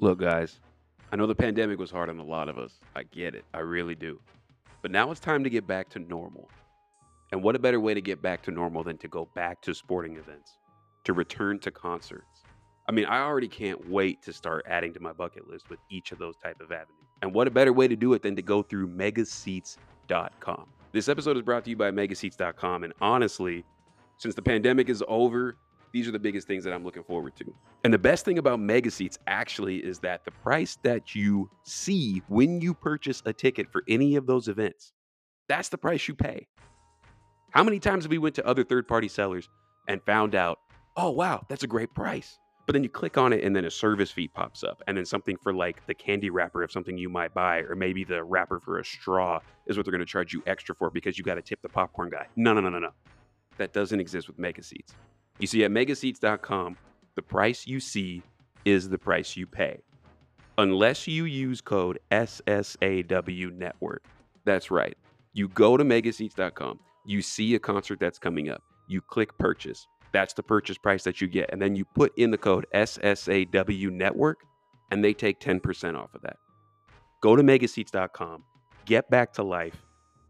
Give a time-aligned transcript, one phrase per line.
[0.00, 0.60] Look, guys,
[1.10, 2.78] I know the pandemic was hard on a lot of us.
[2.94, 3.44] I get it.
[3.52, 4.20] I really do.
[4.80, 6.48] But now it's time to get back to normal.
[7.32, 9.74] And what a better way to get back to normal than to go back to
[9.74, 10.56] sporting events,
[11.02, 12.44] to return to concerts.
[12.88, 16.12] I mean, I already can't wait to start adding to my bucket list with each
[16.12, 17.08] of those type of avenues.
[17.22, 20.66] And what a better way to do it than to go through megaseats.com.
[20.92, 23.64] This episode is brought to you by megaseats.com and honestly,
[24.16, 25.56] since the pandemic is over,
[25.98, 27.54] these are the biggest things that I'm looking forward to.
[27.82, 32.22] And the best thing about Mega Seats actually is that the price that you see
[32.28, 34.92] when you purchase a ticket for any of those events,
[35.48, 36.46] that's the price you pay.
[37.50, 39.48] How many times have we went to other third-party sellers
[39.88, 40.60] and found out,
[40.96, 43.70] "Oh wow, that's a great price." But then you click on it and then a
[43.70, 47.08] service fee pops up and then something for like the candy wrapper of something you
[47.08, 50.32] might buy or maybe the wrapper for a straw is what they're going to charge
[50.32, 52.28] you extra for because you got to tip the popcorn guy.
[52.36, 52.90] No, no, no, no, no.
[53.56, 54.94] That doesn't exist with Mega Seats.
[55.38, 56.76] You see, at megaseats.com,
[57.14, 58.22] the price you see
[58.64, 59.80] is the price you pay.
[60.58, 64.04] Unless you use code SSAW Network.
[64.44, 64.96] That's right.
[65.32, 69.86] You go to megaseats.com, you see a concert that's coming up, you click purchase.
[70.10, 71.50] That's the purchase price that you get.
[71.52, 74.40] And then you put in the code SSAW Network,
[74.90, 76.36] and they take 10% off of that.
[77.20, 78.42] Go to megaseats.com,
[78.84, 79.76] get back to life,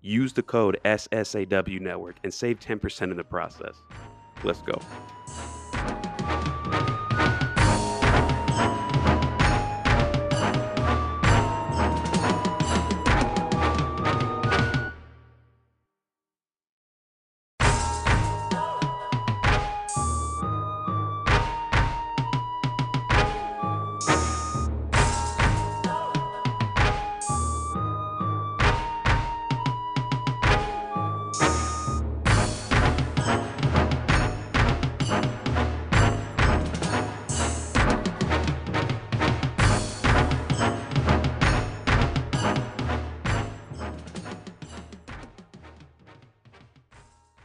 [0.02, 3.82] use the code SSAW Network, and save 10% in the process.
[4.44, 4.80] Let's go.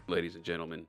[0.08, 0.86] Ladies and gentlemen.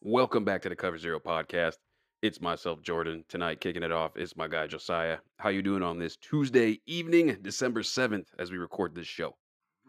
[0.00, 1.74] Welcome back to the Cover Zero podcast.
[2.22, 3.24] It's myself, Jordan.
[3.28, 5.18] Tonight, kicking it off is my guy Josiah.
[5.38, 9.36] How you doing on this Tuesday evening, December seventh, as we record this show?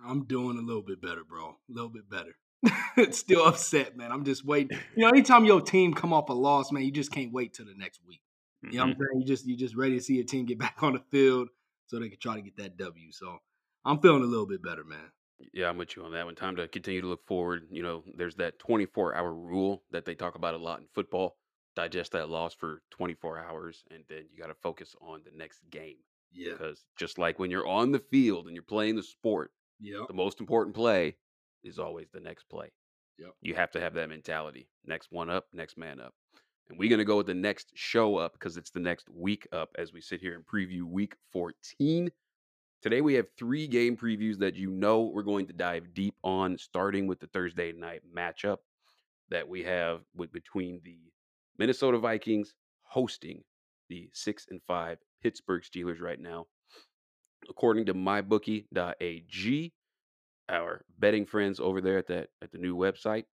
[0.06, 1.50] I'm doing a little bit better, bro.
[1.50, 2.36] A little bit better.
[3.12, 4.12] Still upset, man.
[4.12, 4.78] I'm just waiting.
[4.96, 7.66] You know, anytime your team come off a loss, man, you just can't wait till
[7.66, 8.22] the next week.
[8.64, 8.98] You know what I'm Mhm.
[9.00, 9.22] saying?
[9.22, 11.50] You just you just ready to see your team get back on the field
[11.88, 13.12] so they can try to get that W.
[13.12, 13.38] So
[13.86, 15.12] I'm feeling a little bit better, man.
[15.54, 16.36] Yeah, I'm with you on that one.
[16.36, 17.68] Time to continue to look forward.
[17.72, 21.38] You know, there's that 24 hour rule that they talk about a lot in football.
[21.76, 25.62] Digest that loss for 24 hours, and then you got to focus on the next
[25.70, 25.96] game.
[26.34, 26.52] Yeah.
[26.54, 30.08] Because just like when you're on the field and you're playing the sport, Yep.
[30.08, 31.16] the most important play
[31.64, 32.70] is always the next play.
[33.18, 33.32] Yep.
[33.42, 34.68] You have to have that mentality.
[34.86, 36.14] Next one up, next man up.
[36.70, 39.48] And we're going to go with the next show up because it's the next week
[39.52, 42.12] up as we sit here and preview week 14.
[42.82, 46.58] Today we have three game previews that you know we're going to dive deep on,
[46.58, 48.60] starting with the Thursday night matchup
[49.30, 50.98] that we have with between the
[51.58, 52.54] Minnesota Vikings
[52.84, 53.44] hosting
[53.90, 56.48] the six and five Pittsburgh Steelers right now.
[57.50, 59.74] According to mybookie.ag,
[60.48, 63.26] our betting friends over there at that at the new website,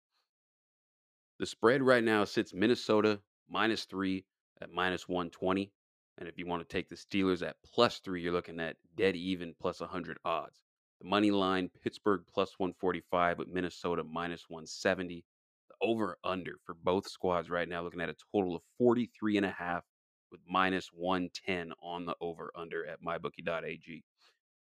[1.38, 4.24] the spread right now sits Minnesota minus three
[4.62, 5.70] at minus 120.
[6.18, 9.16] And if you want to take the Steelers at plus three, you're looking at dead
[9.16, 10.62] even plus 100 odds.
[11.00, 15.24] The money line, Pittsburgh plus 145 with Minnesota minus 170.
[15.68, 19.46] The over under for both squads right now, looking at a total of 43 and
[19.46, 19.84] a half
[20.30, 24.04] with minus 110 on the over under at mybookie.ag.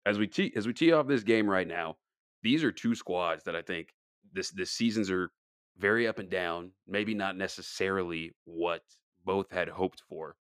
[0.05, 1.97] As we tee, as we tee off this game right now,
[2.43, 3.89] these are two squads that I think
[4.33, 5.31] this this seasons are
[5.79, 6.73] very up and down.
[6.87, 8.83] Maybe not necessarily what
[9.25, 10.37] both had hoped for,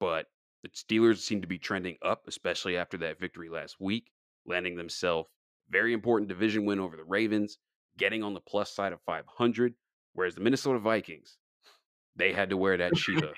[0.00, 0.26] but
[0.64, 4.10] the Steelers seem to be trending up, especially after that victory last week,
[4.46, 5.28] landing themselves
[5.70, 7.58] very important division win over the Ravens,
[7.96, 9.74] getting on the plus side of 500.
[10.14, 11.36] Whereas the Minnesota Vikings,
[12.16, 13.32] they had to wear that Shiva.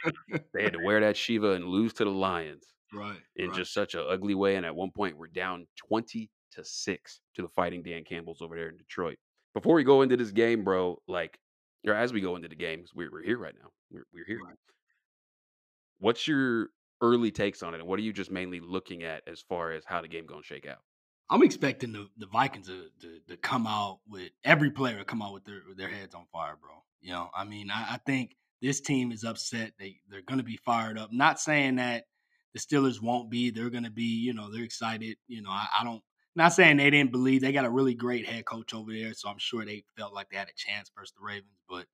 [0.53, 3.19] they had to wear that Shiva and lose to the Lions Right.
[3.35, 3.57] in right.
[3.57, 4.57] just such an ugly way.
[4.57, 8.55] And at one point, we're down 20 to 6 to the fighting Dan Campbells over
[8.57, 9.19] there in Detroit.
[9.55, 11.39] Before we go into this game, bro, like,
[11.87, 13.71] or as we go into the games, we're, we're here right now.
[13.91, 14.41] We're, we're here.
[14.45, 14.57] Right.
[15.99, 16.69] What's your
[17.01, 17.81] early takes on it?
[17.81, 20.43] And what are you just mainly looking at as far as how the game going
[20.43, 20.79] to shake out?
[21.29, 25.23] I'm expecting the, the Vikings to, to to come out with every player to come
[25.23, 26.71] out with their with their heads on fire, bro.
[27.01, 29.73] You know, I mean, I, I think this team is upset.
[29.79, 31.13] They they're gonna be fired up.
[31.13, 32.05] Not saying that
[32.55, 33.51] the Steelers won't be.
[33.51, 35.17] They're gonna be, you know, they're excited.
[35.27, 36.03] You know, I, I don't
[36.37, 39.29] not saying they didn't believe they got a really great head coach over there, so
[39.29, 41.87] I'm sure they felt like they had a chance versus the Ravens, but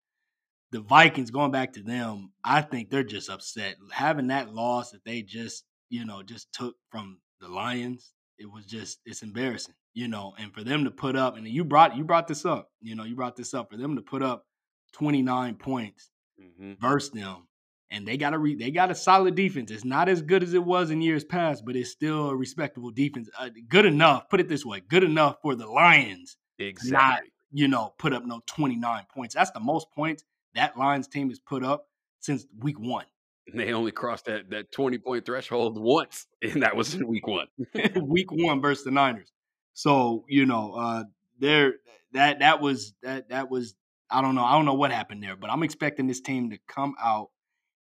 [0.73, 3.77] the Vikings, going back to them, I think they're just upset.
[3.93, 8.65] Having that loss that they just you know, just took from the Lions, it was
[8.65, 10.35] just it's embarrassing, you know.
[10.39, 13.05] And for them to put up, and you brought you brought this up, you know,
[13.05, 14.47] you brought this up for them to put up
[14.93, 17.49] 29 points hmm versus them,
[17.91, 19.71] and they got a re, they got a solid defense.
[19.71, 22.91] It's not as good as it was in years past, but it's still a respectable
[22.91, 23.29] defense.
[23.39, 27.33] Uh, good enough, put it this way, good enough for the Lions Exactly.
[27.53, 29.35] you know, put up no 29 points.
[29.35, 31.87] That's the most points that Lions team has put up
[32.20, 33.06] since week one.
[33.47, 37.26] And they only crossed that that twenty point threshold once, and that was in week
[37.26, 37.47] one.
[38.02, 39.32] week one versus the Niners.
[39.73, 41.05] So, you know, uh
[41.38, 41.75] there
[42.12, 43.75] that that was that that was
[44.11, 44.44] I don't know.
[44.44, 47.31] I don't know what happened there, but I'm expecting this team to come out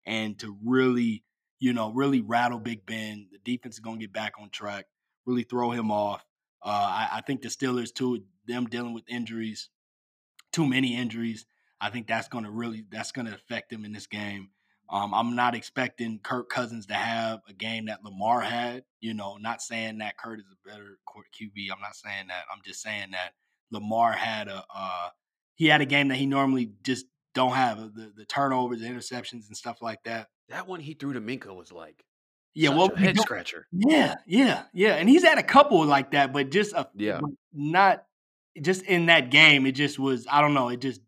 [0.06, 1.24] and to really,
[1.58, 3.28] you know, really rattle Big Ben.
[3.32, 4.86] The defense is gonna get back on track,
[5.26, 6.24] really throw him off.
[6.62, 9.68] Uh I, I think the Steelers too, them dealing with injuries,
[10.52, 11.46] too many injuries.
[11.80, 14.50] I think that's going to really that's going to affect them in this game.
[14.90, 18.84] Um, I'm not expecting Kirk Cousins to have a game that Lamar had.
[19.00, 21.70] You know, not saying that Kurt is a better QB.
[21.72, 22.44] I'm not saying that.
[22.52, 23.32] I'm just saying that
[23.70, 25.08] Lamar had a uh,
[25.56, 28.86] he had a game that he normally just don't have uh, the the turnovers, the
[28.86, 30.28] interceptions, and stuff like that.
[30.48, 32.02] That one he threw to Minkah was like
[32.54, 33.66] Yeah, such well, a head scratcher.
[33.72, 37.20] yeah, yeah, yeah, and he's had a couple like that, but just a Yeah.
[37.52, 38.04] not
[38.60, 39.66] just in that game.
[39.66, 40.70] It just was I don't know.
[40.70, 41.00] It just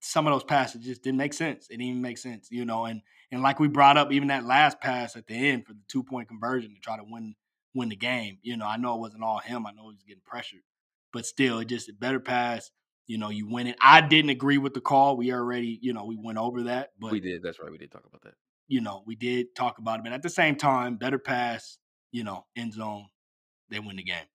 [0.00, 1.66] some of those passes just didn't make sense.
[1.68, 2.86] It didn't even make sense, you know.
[2.86, 5.82] And and like we brought up, even that last pass at the end for the
[5.88, 7.34] two point conversion to try to win
[7.74, 8.38] win the game.
[8.42, 9.66] You know, I know it wasn't all him.
[9.66, 10.60] I know he was getting pressured,
[11.12, 12.70] but still, it just a better pass.
[13.06, 13.76] You know, you win it.
[13.82, 15.16] I didn't agree with the call.
[15.16, 17.42] We already, you know, we went over that, but we did.
[17.42, 17.70] That's right.
[17.70, 18.34] We did talk about that.
[18.68, 21.78] you know, we did talk about it, but at the same time, better pass,
[22.12, 23.06] you know, end zone,
[23.68, 24.26] they win the game.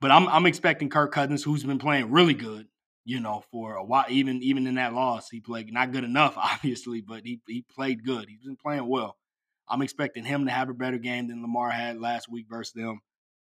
[0.00, 2.66] But I'm I'm expecting Kirk Cousins, who's been playing really good,
[3.08, 4.04] you know, for a while.
[4.10, 8.04] Even even in that loss, he played not good enough, obviously, but he he played
[8.04, 8.28] good.
[8.28, 9.16] He's been playing well.
[9.66, 13.00] I'm expecting him to have a better game than Lamar had last week versus them,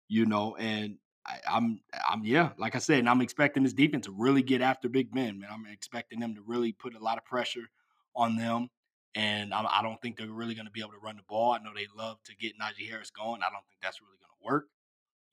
[0.08, 0.96] you know, and
[1.26, 4.62] I, I'm I'm yeah, like I said, and I'm expecting this defense to really get
[4.62, 5.50] after Big Ben, man.
[5.52, 7.68] I'm expecting them to really put a lot of pressure
[8.16, 8.70] on them
[9.16, 11.52] and I, I don't think they're really going to be able to run the ball.
[11.52, 13.42] I know they love to get Najee Harris going.
[13.42, 14.68] I don't think that's really going to work.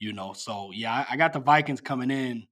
[0.00, 2.46] You know, so yeah, I, I got the Vikings coming in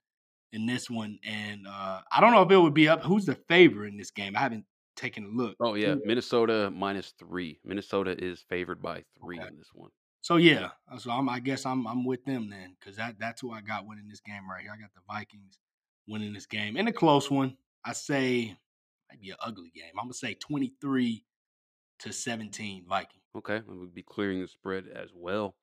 [0.54, 3.02] in this one, and uh, I don't know if it would be up.
[3.02, 4.36] Who's the favorite in this game?
[4.36, 4.64] I haven't
[4.96, 5.56] taken a look.
[5.60, 7.60] Oh yeah, Minnesota minus three.
[7.64, 9.48] Minnesota is favored by three Okay.
[9.48, 9.90] in this one.
[10.20, 13.52] So yeah, so I'm, I guess I'm I'm with them then, because that that's who
[13.52, 14.72] I got winning this game right here.
[14.74, 15.58] I got the Vikings
[16.08, 17.56] winning this game in a close one.
[17.84, 18.56] I say
[19.10, 19.92] might be an ugly game.
[19.98, 21.24] I'm gonna say 23
[22.00, 23.22] to 17 Vikings.
[23.36, 25.56] Okay, we'd be clearing the spread as well.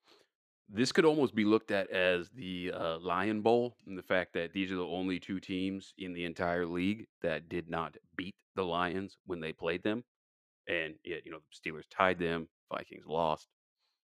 [0.74, 4.54] This could almost be looked at as the uh, Lion Bowl, and the fact that
[4.54, 8.64] these are the only two teams in the entire league that did not beat the
[8.66, 10.06] Lions when they played them,
[10.68, 13.50] and yet you know the Steelers tied them, Vikings lost.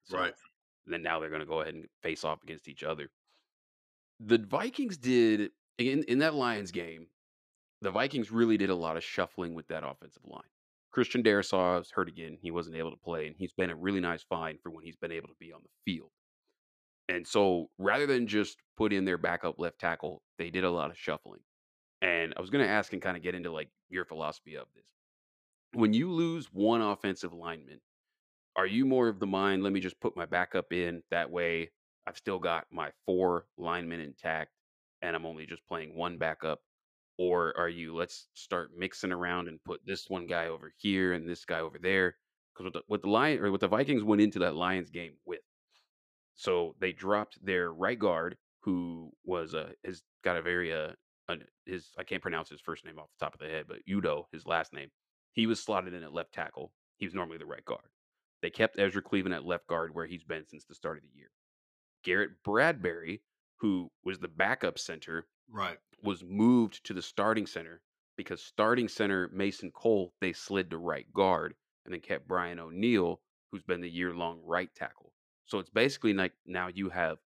[0.04, 0.34] So Right.
[0.86, 3.10] then now they're going to go ahead and face off against each other.
[4.20, 7.08] The Vikings did in in that Lions game.
[7.82, 10.48] The Vikings really did a lot of shuffling with that offensive line.
[10.92, 12.38] Christian Darrisaw is hurt again.
[12.40, 14.96] He wasn't able to play, and he's been a really nice find for when he's
[14.96, 16.12] been able to be on the field.
[17.08, 20.90] And so rather than just put in their backup left tackle, they did a lot
[20.90, 21.40] of shuffling.
[22.02, 24.66] And I was going to ask and kind of get into like your philosophy of
[24.74, 24.84] this.
[25.72, 27.80] When you lose one offensive lineman,
[28.56, 31.02] are you more of the mind, let me just put my backup in?
[31.10, 31.70] That way
[32.06, 34.50] I've still got my four linemen intact
[35.02, 36.60] and I'm only just playing one backup?
[37.18, 41.28] Or are you, let's start mixing around and put this one guy over here and
[41.28, 42.16] this guy over there?
[42.52, 45.14] Because what the, what the Lion or what the Vikings went into that Lions game
[45.24, 45.40] with
[46.34, 50.92] so they dropped their right guard, who was uh, has got a very uh,
[51.66, 54.24] his I can't pronounce his first name off the top of the head, but Udoh,
[54.32, 54.90] his last name.
[55.32, 56.72] He was slotted in at left tackle.
[56.98, 57.88] He was normally the right guard.
[58.42, 61.16] They kept Ezra Cleveland at left guard, where he's been since the start of the
[61.16, 61.30] year.
[62.02, 63.22] Garrett Bradbury,
[63.56, 65.78] who was the backup center, Right.
[66.02, 67.82] was moved to the starting center
[68.16, 73.22] because starting center Mason Cole they slid to right guard and then kept Brian O'Neill,
[73.50, 75.13] who's been the year long right tackle.
[75.46, 77.18] So it's basically like now you have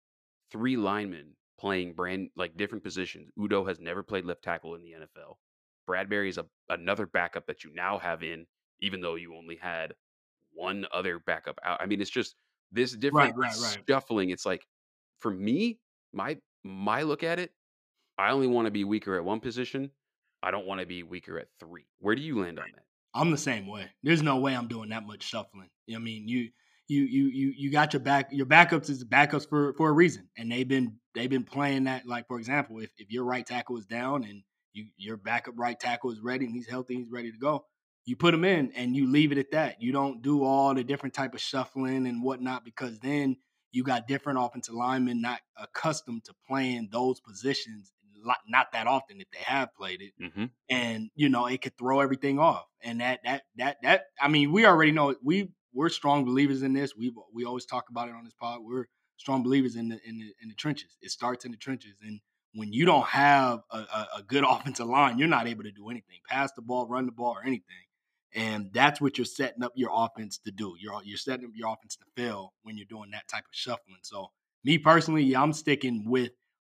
[0.50, 3.30] three linemen playing brand like different positions.
[3.38, 5.36] Udoh has never played left tackle in the NFL.
[5.86, 8.46] Bradbury is a, another backup that you now have in,
[8.80, 9.94] even though you only had
[10.52, 11.80] one other backup out.
[11.80, 12.34] I mean, it's just
[12.72, 13.78] this different right, right.
[13.88, 14.30] shuffling.
[14.30, 14.66] It's like
[15.20, 15.78] for me,
[16.12, 17.52] my my look at it,
[18.18, 19.90] I only want to be weaker at one position.
[20.42, 21.86] I don't want to be weaker at three.
[22.00, 22.84] Where do you land on that?
[23.14, 23.86] I'm the same way.
[24.02, 25.70] There's no way I'm doing that much shuffling.
[25.94, 26.50] I mean, you
[26.88, 30.28] you you you you got your back your backups is backups for for a reason.
[30.36, 33.76] And they've been they've been playing that like for example, if if your right tackle
[33.76, 37.32] is down and you your backup right tackle is ready and he's healthy, he's ready
[37.32, 37.64] to go,
[38.04, 39.82] you put him in and you leave it at that.
[39.82, 43.36] You don't do all the different type of shuffling and whatnot because then
[43.72, 47.92] you got different offensive linemen not accustomed to playing those positions
[48.48, 50.46] not that often if they have played it Mm-hmm.
[50.68, 54.50] and you know it could throw everything off and that that that that i mean
[54.50, 58.14] we already know we we're strong believers in this we we always talk about it
[58.14, 61.44] on this pod we're strong believers in the in the in the trenches it starts
[61.44, 62.20] in the trenches and
[62.54, 65.88] when you don't have a, a, a good offensive line you're not able to do
[65.88, 67.84] anything pass the ball run the ball or anything
[68.34, 71.68] and that's what you're setting up your offense to do you're you're setting up your
[71.68, 74.30] offense to fail when you're doing that type of shuffling so
[74.64, 76.30] me personally yeah, i'm sticking with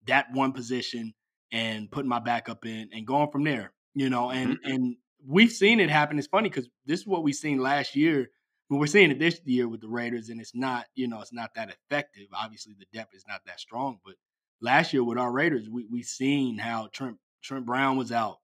[0.08, 1.14] that one position
[1.54, 3.72] and putting my backup in and going from there.
[3.96, 4.72] You know, and Mm-hmm.
[4.72, 4.96] and
[5.26, 6.18] we've seen it happen.
[6.18, 8.30] It's funny because this is what we seen last year.
[8.70, 11.34] But we're seeing it this year with the Raiders, and it's not, you know, it's
[11.34, 12.28] not that effective.
[12.34, 14.00] Obviously, the depth is not that strong.
[14.06, 14.16] But
[14.62, 18.40] last year with our Raiders, we we seen how Trent Trent Brown was out,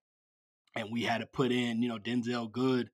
[0.76, 2.92] and we had to put in, you know, Denzelle Good.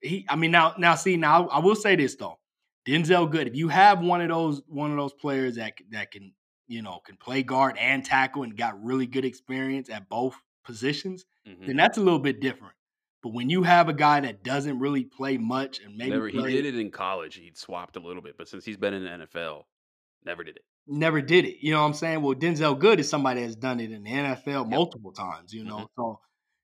[0.00, 2.38] He, I mean, now now see now I will say this though,
[2.86, 3.48] Denzelle Good.
[3.48, 6.34] If you have one of those one of those players that that can
[6.68, 11.26] you know, can play guard and tackle and got really good experience at both positions,
[11.46, 11.66] Mhm.
[11.66, 12.74] then that's a little bit different.
[13.22, 16.42] But when you have a guy that doesn't really play much and maybe Never, he
[16.42, 17.36] did it in college.
[17.36, 19.62] He'd swapped a little bit, but since he's been in the NFL,
[20.24, 20.62] never did it.
[20.88, 21.58] never did it.
[21.64, 22.22] You know what I'm saying?
[22.22, 24.66] Well, Denzelle Good is somebody that's done it in the NFL Yep.
[24.70, 25.78] multiple times, you know.
[25.78, 25.88] Mhm.
[25.96, 26.20] So,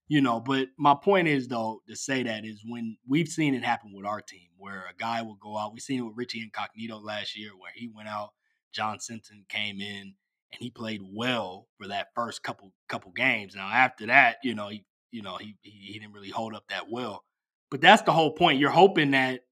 [0.08, 3.62] you know, but my point is though to say that is when we've seen it
[3.62, 5.72] happen with our team where a guy will go out.
[5.72, 8.30] We've seen it with Richie Incognito last year where he went out,
[8.72, 10.14] John Simpson came in
[10.52, 13.54] and he played well for that first couple couple games.
[13.54, 16.64] Now after that, you know, he you know, he he, he didn't really hold up
[16.68, 17.24] that well.
[17.70, 18.58] But that's the whole point.
[18.60, 19.42] You're hoping that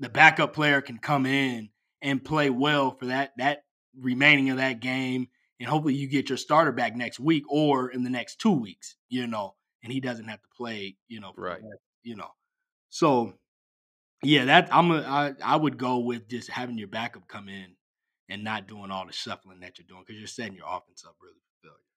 [0.00, 1.70] the backup player can come in
[2.02, 3.64] and play well for that that
[3.98, 8.04] remaining of that game and hopefully you get your starter back next week or in
[8.04, 11.62] the next two weeks you know and he doesn't have to play you know Right.
[11.62, 12.28] rest, you know
[12.90, 13.32] so
[14.22, 17.74] yeah that i'm a, I, I would go with just having your backup come in
[18.28, 21.16] and not doing all the shuffling that you're doing because you're setting your offense up
[21.22, 21.40] really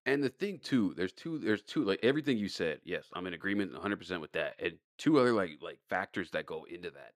[0.10, 2.80] And the thing too, there's two, there's two, like everything you said.
[2.84, 4.56] Yes, I'm in agreement 100 percent with that.
[4.58, 7.12] And two other like like factors that go into that.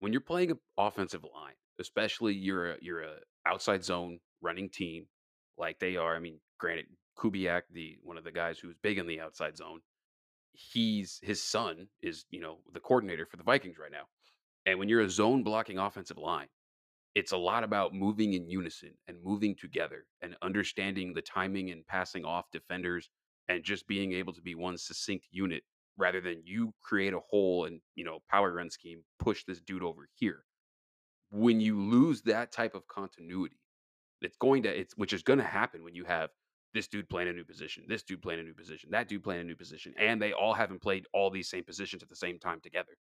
[0.00, 5.08] When you're playing an offensive line, especially you're a you're a outside zone running team,
[5.58, 6.16] like they are.
[6.16, 6.86] I mean, granted,
[7.18, 9.80] Kubiak, the one of the guys who's big in the outside zone,
[10.52, 14.04] he's his son is you know the coordinator for the Vikings right now.
[14.64, 16.48] And when you're a zone blocking offensive line,
[17.18, 21.84] it's a lot about moving in unison and moving together and understanding the timing and
[21.84, 23.10] passing off defenders
[23.48, 25.64] and just being able to be one succinct unit
[25.96, 29.82] rather than you create a hole and you know power run scheme push this dude
[29.82, 30.44] over here.
[31.30, 33.58] When you lose that type of continuity
[34.20, 36.30] it's going to it's which is going to happen when you have
[36.72, 39.40] this dude playing a new position this dude playing a new position that dude playing
[39.40, 42.38] a new position and they all haven't played all these same positions at the same
[42.38, 42.92] time together.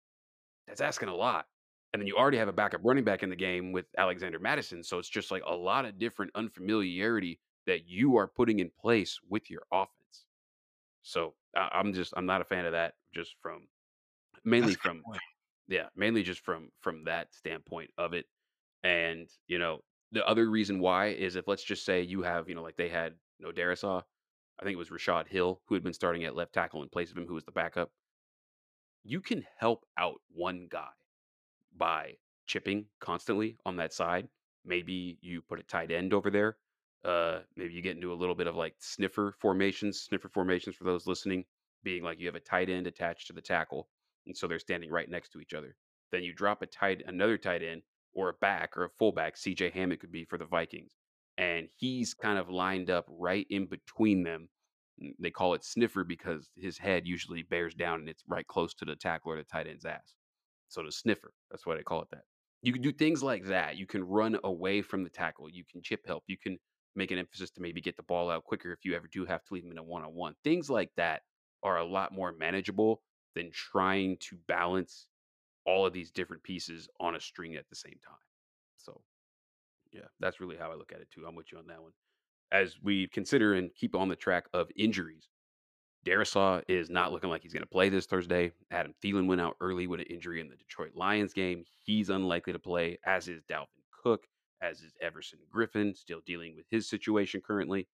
[0.68, 1.46] That's asking a lot
[1.94, 4.84] and then you already have a backup running back in the game with Alexander Mattison.
[4.84, 9.20] So it's just like a lot of different unfamiliarity that you are putting in place
[9.30, 10.26] with your offense.
[11.02, 12.96] So I- I'm just I'm not a fan of that.
[13.14, 13.68] Just from
[14.44, 15.04] mainly That's from
[15.68, 18.26] yeah, mainly just from from that standpoint of it.
[18.84, 22.56] And you know the other reason why is if let's just say you have you
[22.56, 24.04] know like they had no Darrisaw,
[24.60, 27.12] I think it was Rashod Hill who had been starting at left tackle in place
[27.12, 27.92] of him, who was the backup.
[29.04, 30.90] You can help out one guy
[31.78, 32.14] by
[32.48, 34.28] chipping constantly on that side.
[34.66, 36.58] Maybe you put a tight end over there.
[37.06, 40.02] Uh, maybe you get into a little bit of like sniffer formations.
[40.02, 41.46] Sniffer formations for those listening,
[41.84, 43.88] being like you have a tight end attached to the tackle,
[44.26, 45.76] and so they're standing right next to each other.
[46.12, 49.36] Then you drop a tight another tight end or a back or a fullback.
[49.36, 50.94] CJ Hammett could be for the Vikings,
[51.38, 54.50] and he's kind of lined up right in between them.
[55.20, 58.86] They call it sniffer because his head usually bears down and it's right close to
[58.86, 60.16] the tackle or the tight end's ass.
[60.70, 62.24] So the sniffer, that's why they call it that.
[62.62, 63.78] You can do things like that.
[63.78, 65.50] You can run away from the tackle.
[65.50, 66.24] You can chip help.
[66.28, 66.58] You can
[66.96, 69.44] make an emphasis to maybe get the ball out quicker if you ever do have
[69.46, 70.34] to leave them in a one on one.
[70.44, 71.22] Things like that
[71.64, 73.02] are a lot more manageable
[73.36, 75.08] than trying to balance
[75.66, 78.18] all of these different pieces on a string at the same time.
[78.78, 79.02] So,
[79.92, 81.26] yeah, that's really how I look at it too.
[81.28, 81.92] I'm with you on that one.
[82.52, 85.30] As we consider and keep on the track of injuries,
[86.08, 88.54] Darrisaw is not looking like he's going to play this Thursday.
[88.72, 91.66] Adam Thielen went out early with an injury in the Detroit Lions game.
[91.84, 94.26] He's unlikely to play, as is Dalvin Cook,
[94.62, 97.90] as is Everson Griffen, still dealing with his situation currently.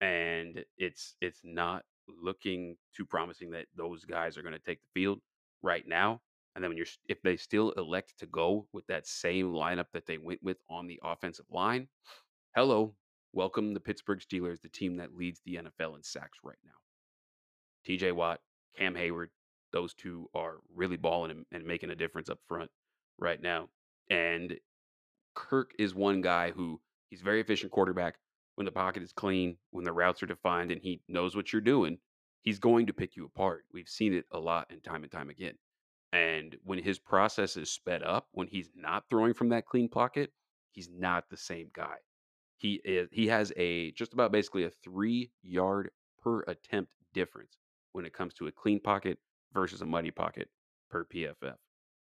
[0.00, 1.82] And it's it's not
[2.22, 5.18] looking too promising that those guys are going to take the field
[5.60, 6.20] right now.
[6.54, 10.06] And then when you're if they still elect to go with that same lineup that
[10.06, 11.88] they went with on the offensive line,
[12.54, 12.94] hello,
[13.32, 16.70] welcome the Pittsburgh Steelers, the team that leads the NFL in sacks right now.
[17.86, 18.40] TJ Watt,
[18.76, 19.28] Cam Heyward,
[19.72, 22.70] Those two are really balling and, and making a difference up front
[23.18, 23.68] right now.
[24.08, 24.58] And
[25.34, 28.16] Kirk is one guy who he's very efficient quarterback.
[28.56, 31.62] When the pocket is clean, when the routes are defined, and he knows what you're
[31.62, 31.98] doing,
[32.42, 33.64] he's going to pick you apart.
[33.72, 35.54] We've seen it a lot and time and time again.
[36.12, 40.32] And when his process is sped up, when he's not throwing from that clean pocket,
[40.72, 41.96] he's not the same guy.
[42.56, 45.90] He is he has a just about basically a three yard
[46.22, 47.56] per attempt difference
[47.92, 49.18] when it comes to a clean pocket
[49.52, 50.48] versus a muddy pocket
[50.90, 51.56] per PFF.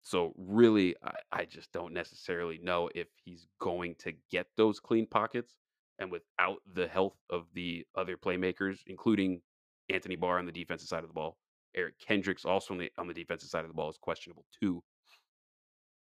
[0.04, 5.08] So really, I, I just don't necessarily know if he's going to get those clean
[5.08, 5.56] pockets.
[5.98, 9.42] And without the health of the other playmakers, including
[9.90, 11.38] Anthony Barr on the defensive side of the ball,
[11.76, 14.84] Eric Kendricks also on the on the defensive side of the ball is questionable too.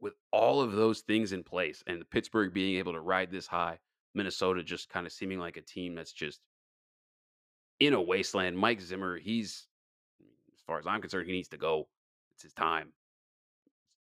[0.01, 3.79] With all of those things in place, and Pittsburgh being able to ride this high,
[4.15, 6.41] Minnesota just kind of seeming like a team that's just
[7.81, 8.57] in a wasteland.
[8.57, 9.67] Mike Zimmer, he's
[10.71, 11.89] far as I'm concerned, he needs to go.
[12.33, 12.93] It's his time.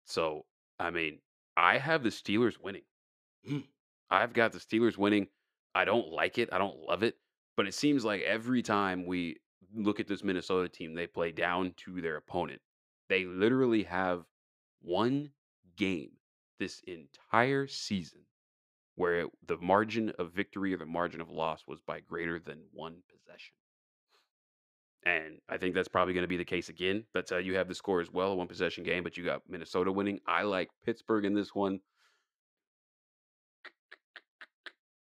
[0.05, 0.45] So,
[0.79, 1.19] I mean,
[1.57, 2.83] I have the Steelers winning.
[3.49, 3.65] Mm.
[4.11, 5.29] I've got the Steelers winning.
[5.75, 6.51] I don't like it.
[6.53, 7.17] I don't love it.
[7.57, 9.39] But it seems like every time we
[9.75, 12.61] look at this Minnesota team, they play down to their opponent.
[13.09, 14.25] They literally have
[14.83, 15.31] one
[15.77, 16.11] game
[16.59, 18.21] this entire season
[18.97, 22.59] where it, the margin of victory or the margin of loss was by greater than
[22.73, 23.55] one possession.
[25.07, 27.05] And I think that's probably going to be the case again.
[27.15, 29.25] That's uh, how you have the score as well, a one possession game, but you
[29.25, 30.21] got Minnesota winning.
[30.27, 31.81] I like Pittsburgh in this one.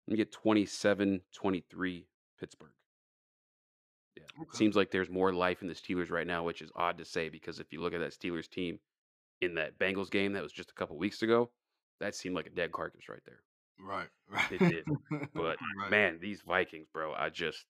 [0.07, 2.07] Let me get 27 23
[2.39, 2.69] Pittsburgh.
[4.15, 4.23] Yeah.
[4.41, 4.57] Okay.
[4.57, 7.27] Seems like there's more life in the Steelers right now, which is odd to say
[7.29, 8.79] because if you look at that Steelers team
[9.41, 11.49] in that Bengals game that was just a couple weeks ago,
[11.99, 13.41] that seemed like a dead carcass right there.
[13.79, 14.51] Right, right.
[14.51, 14.85] It did.
[15.33, 15.91] But right.
[15.91, 17.65] man, these Vikings, bro, I just,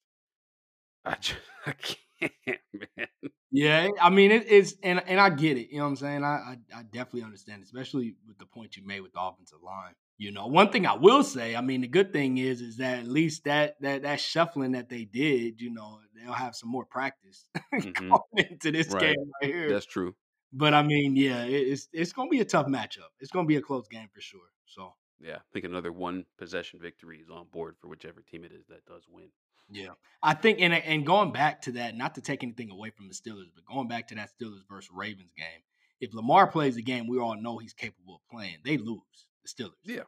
[1.06, 3.08] I just, I can't, man.
[3.50, 5.70] Yeah, I mean it's and and I get it.
[5.72, 6.24] You know what I'm saying?
[6.24, 6.28] I,
[6.74, 9.94] I I definitely understand, especially with the point you made with the offensive line.
[10.18, 13.00] You know, one thing I will say, I mean, the good thing is is that
[13.00, 16.86] at least that that that shuffling that they did, you know, they'll have some more
[16.86, 17.48] practice
[17.82, 18.20] Mhm.
[18.36, 18.96] into this Right.
[18.96, 19.78] game right here.
[19.78, 20.16] That's true.
[20.54, 23.10] But I mean, yeah, it's it's gonna be a tough matchup.
[23.20, 24.50] It's gonna be a close game for sure.
[24.66, 25.38] So Yeah.
[25.38, 28.86] I think another one possession victory is on board for whichever team it is that
[28.86, 29.32] does win.
[29.70, 29.90] Yeah,
[30.24, 33.14] I think and and going back to that, not to take anything away from the
[33.14, 35.62] Steelers, but going back to that Steelers versus Ravens game,
[36.00, 38.58] if Lamar plays the game, we all know he's capable of playing.
[38.64, 39.02] They lose
[39.44, 39.72] the Steelers.
[39.84, 40.04] Yeah.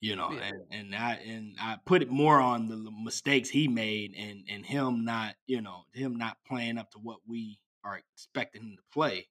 [0.00, 0.40] you know, Yeah.
[0.48, 4.64] and and I and I put it more on the mistakes he made and and
[4.66, 8.82] him not, you know, him not playing up to what we are expecting him to
[8.92, 9.28] play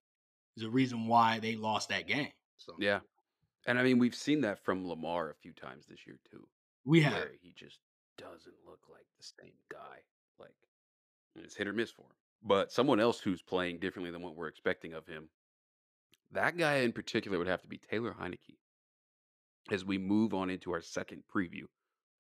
[0.55, 2.31] is the reason why they lost that game.
[2.57, 3.01] So Yeah.
[3.65, 6.47] And I mean, we've seen that from Lamar a few times this year, too,
[6.85, 7.79] we have he just
[8.17, 9.99] doesn't look like the same guy.
[10.39, 10.55] Like,
[11.35, 12.15] it's hit or miss for him.
[12.43, 15.29] But someone else who's playing differently than what we're expecting of him,
[16.31, 18.57] that guy in particular would have to be Taylor Heinicke.
[19.71, 21.63] As we move on into our second preview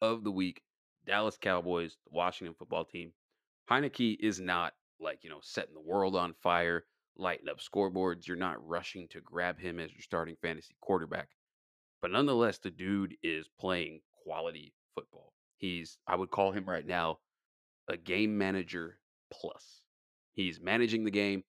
[0.01, 0.61] of the week,
[1.05, 3.11] Dallas Cowboys, the Washington football team.
[3.69, 6.85] Heineke is not like, you know, setting the world on fire,
[7.17, 8.27] lighting up scoreboards.
[8.27, 11.29] You're not rushing to grab him as your starting fantasy quarterback.
[12.01, 15.33] But nonetheless, the dude is playing quality football.
[15.63, 17.19] He's, I would call him right now,
[17.87, 18.99] a game manager
[19.31, 19.79] plus.
[20.33, 21.45] He's managing the game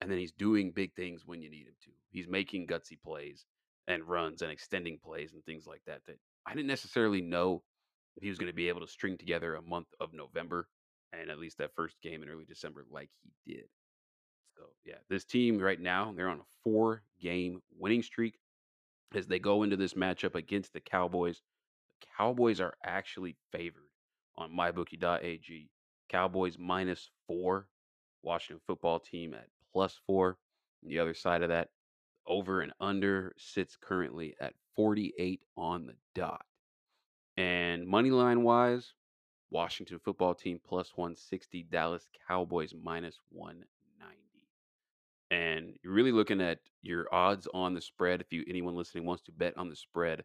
[0.00, 1.90] and then he's doing big things when you need him to.
[2.08, 3.44] He's making gutsy plays
[3.86, 7.62] and runs and extending plays and things like that that I didn't necessarily know
[8.16, 10.66] if he was going to be able to string together a month of November
[11.12, 13.10] and at least that first game in early December like
[13.44, 13.64] he did.
[14.56, 18.38] So, yeah, this team right now, they're on a four game winning streak
[19.14, 21.42] as they go into this matchup against the Cowboys.
[22.16, 23.90] Cowboys are actually favored
[24.36, 25.70] on mybookie.ag.
[26.08, 27.68] Cowboys minus four,
[28.22, 30.38] Washington football team at plus four.
[30.82, 31.68] The other side of that,
[32.26, 36.44] over and under sits currently at 48 on the dot.
[37.36, 38.94] And money line wise,
[39.50, 43.68] Washington football team plus 160, Dallas Cowboys minus 190.
[45.30, 48.20] And you're really looking at your odds on the spread.
[48.20, 50.24] If you anyone listening wants to bet on the spread,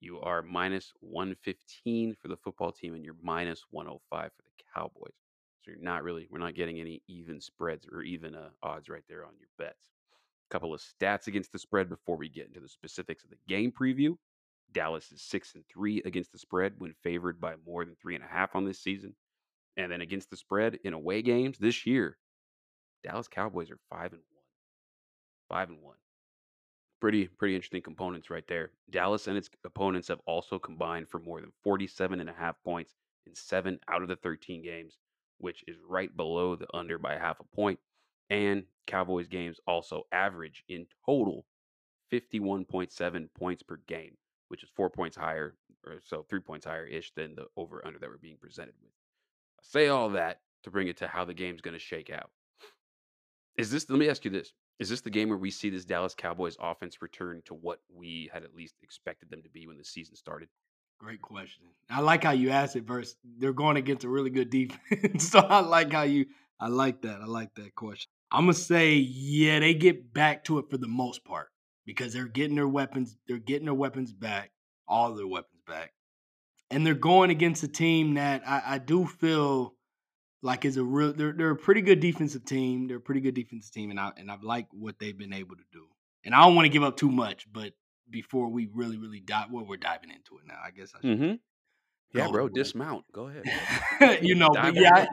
[0.00, 5.14] you are minus 115 for the football team and you're minus 105 for the Cowboys.
[5.62, 9.04] So you're not really we're not getting any even spreads or even uh, odds right
[9.08, 9.88] there on your bets.
[10.50, 13.38] A couple of stats against the spread before we get into the specifics of the
[13.48, 14.16] game preview.
[14.72, 18.24] Dallas is six and three against the spread when favored by more than three and
[18.24, 19.14] a half on this season.
[19.76, 22.18] And then against the spread in away games this year,
[23.02, 24.44] Dallas Cowboys are five and one.
[25.48, 25.96] Five and one.
[27.04, 28.70] Pretty, pretty interesting components right there.
[28.88, 32.94] Dallas and its opponents have also combined for more than 47 and a half points
[33.26, 34.96] in seven out of the 13 games,
[35.36, 37.78] which is right below the under by half a point.
[38.30, 41.44] And Cowboys games also average in total
[42.10, 44.16] 51.7 points per game,
[44.48, 47.98] which is four points higher, or so three points higher ish than the over under
[47.98, 48.92] that we're being presented with.
[49.58, 52.30] I say all that to bring it to how the game's going to shake out.
[53.58, 54.54] Is this, let me ask you this.
[54.78, 58.30] Is this the game where we see this Dallas Cowboys offense return to what we
[58.32, 60.48] had at least expected them to be when the season started?
[60.98, 61.64] Great question.
[61.90, 65.28] I like how you asked it versus they're going against a really good defense.
[65.30, 66.26] so I like how you
[66.58, 67.20] I like that.
[67.20, 68.08] I like that question.
[68.32, 71.48] I'm gonna say, yeah, they get back to it for the most part
[71.84, 74.50] because they're getting their weapons, they're getting their weapons back,
[74.88, 75.92] all their weapons back.
[76.70, 79.73] And they're going against a team that I, I do feel
[80.44, 82.86] like is a real they're they're a pretty good defensive team.
[82.86, 85.56] They're a pretty good defensive team, and I and I like what they've been able
[85.56, 85.86] to do.
[86.24, 87.72] And I don't want to give up too much, but
[88.08, 90.58] before we really, really dive well, we're diving into it now.
[90.64, 91.34] I guess I should Mm-hmm.
[92.12, 93.06] Yeah, bro, dismount.
[93.12, 94.22] Go ahead.
[94.22, 95.06] you know, but yeah,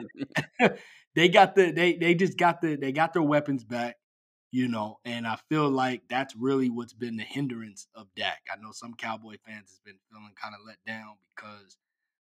[1.16, 3.96] they got the they they just got the they got their weapons back,
[4.52, 8.42] you know, and I feel like that's really what's been the hindrance of Dak.
[8.52, 11.76] I know some Cowboy fans has been feeling kind of let down because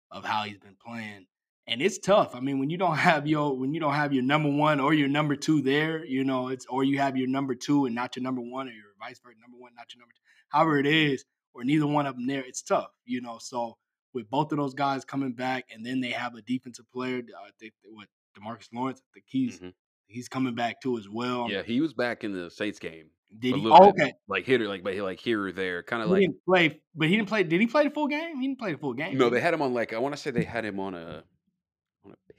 [0.09, 1.27] of how he's been playing.
[1.67, 2.35] And it's tough.
[2.35, 4.93] I mean, when you don't have your when you don't have your number one or
[4.93, 8.15] your number two there, you know, it's or you have your number two and not
[8.15, 10.87] your number one, or your vice versa, number one, not your number two, however it
[10.87, 13.37] is, or neither one of them there, it's tough, you know.
[13.39, 13.77] So
[14.13, 17.49] with both of those guys coming back, and then they have a defensive player, I
[17.59, 19.73] think what DeMarcus Lawrence, I think he's Mhm.
[20.07, 21.49] he's coming back too as well.
[21.49, 23.11] Yeah, he was back in the Saints game.
[23.37, 23.65] Did he?
[23.67, 24.13] Oh, bit, okay.
[24.27, 27.07] Like here, like but he- like here or there, kind of like didn't play, but
[27.07, 27.43] he didn't play.
[27.43, 28.35] Did he play the full game?
[28.41, 29.15] He didn't play the full game.
[29.17, 31.23] no, they had him on like I want to say they had him on a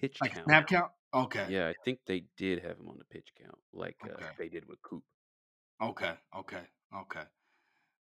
[0.03, 0.47] pitch like count.
[0.47, 0.91] snap count.
[1.15, 1.47] Okay.
[1.49, 4.67] Yeah, I think they did have him on the pitch count, like uh, they did
[4.67, 5.05] with Coop.
[5.81, 6.63] Okay, okay,
[7.03, 7.23] okay.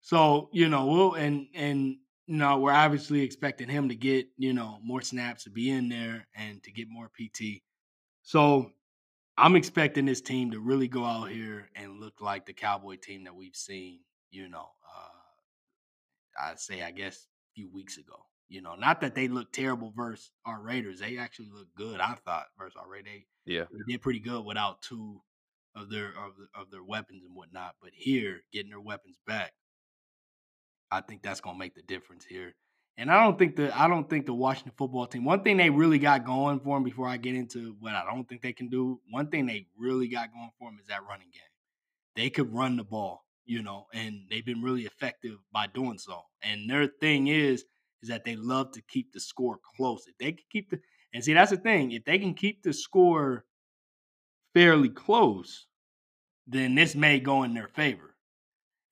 [0.02, 4.54] So you know, we'll and and you know, we're obviously expecting him to get you
[4.54, 7.62] know more snaps to be in there and to get more PT.
[8.22, 8.72] So
[9.38, 13.24] I'm expecting this team to really go out here and look like the Cowboy team
[13.24, 14.02] that we've seen.
[14.32, 18.29] You know, uh, I'd say I guess a few weeks ago.
[18.50, 21.00] You know, not that they look terrible versus our Raiders.
[21.00, 22.00] They actually look good.
[22.00, 23.12] I thought versus our Raiders.
[23.46, 25.22] They Yeah, they did pretty good without two
[25.76, 27.76] of their of, of their weapons and whatnot.
[27.82, 29.54] But here, getting their weapons back,
[30.92, 32.56] I think that's gonna make the difference here.
[32.98, 35.24] And I don't think the I don't think the Washington football team.
[35.24, 38.28] One thing they really got going for them before I get into what I don't
[38.28, 39.00] think they can do.
[39.10, 41.42] One thing they really got going for them is that running game.
[42.16, 46.24] They could run the ball, you know, and they've been really effective by doing so.
[46.42, 47.64] And their thing is
[48.02, 50.08] is that they love to keep the score close.
[50.08, 50.80] If they can keep the
[51.14, 53.46] and see that's the thing, if they can keep the score
[54.54, 55.68] fairly close,
[56.48, 58.16] then this may go in their favor.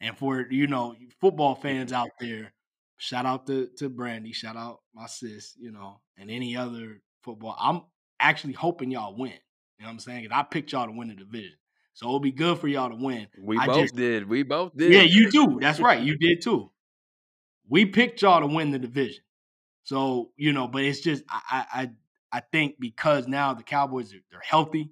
[0.02, 2.54] And for you know football fans out there,
[2.98, 7.56] shout out to to Brandy, shout out my sis, you know, and any other football.
[7.60, 7.84] I'm
[8.20, 9.34] actually hoping y'all win.
[9.80, 10.28] You know what I'm saying?
[10.30, 11.58] 'Cause I picked y'all to win the division,
[11.93, 13.28] so it'll be good for y'all to win.
[13.39, 14.28] we I both just did.
[14.30, 14.91] We both did.
[14.93, 15.60] yeah, you do.
[15.60, 16.72] That's right, you did too.
[17.69, 19.23] We picked y'all to win the division,
[19.84, 20.67] so you know.
[20.67, 21.91] But it's just I I
[22.32, 24.91] I, think because now the Cowboys are they're healthy,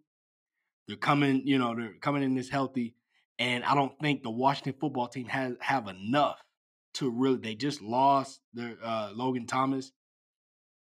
[0.87, 2.95] they're coming, you know, they're coming in this healthy,
[3.39, 6.41] and I don't think the Washington football team has have enough
[6.95, 7.37] to really.
[7.37, 9.91] They just lost their uh, Logan Thomas,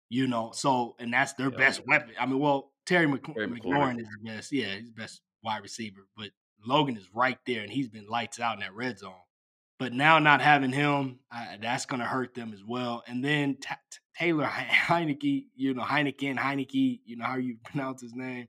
[0.09, 1.57] you know, so and that's their Yeah.
[1.57, 2.15] best weapon.
[2.19, 4.01] I mean, well, Terry, Mc, Terry McLaurin McLaurin.
[4.01, 6.31] is the best, yeah, he's the best wide receiver, but
[6.65, 9.15] Logan is right there, and he's been lights out in that red zone.
[9.79, 13.03] But now not having him, uh, that's going to hurt them as well.
[13.07, 18.01] And then Ta T- Taylor Heinicke, you know Heineken, Heinicke, you know how you pronounce
[18.01, 18.47] his name.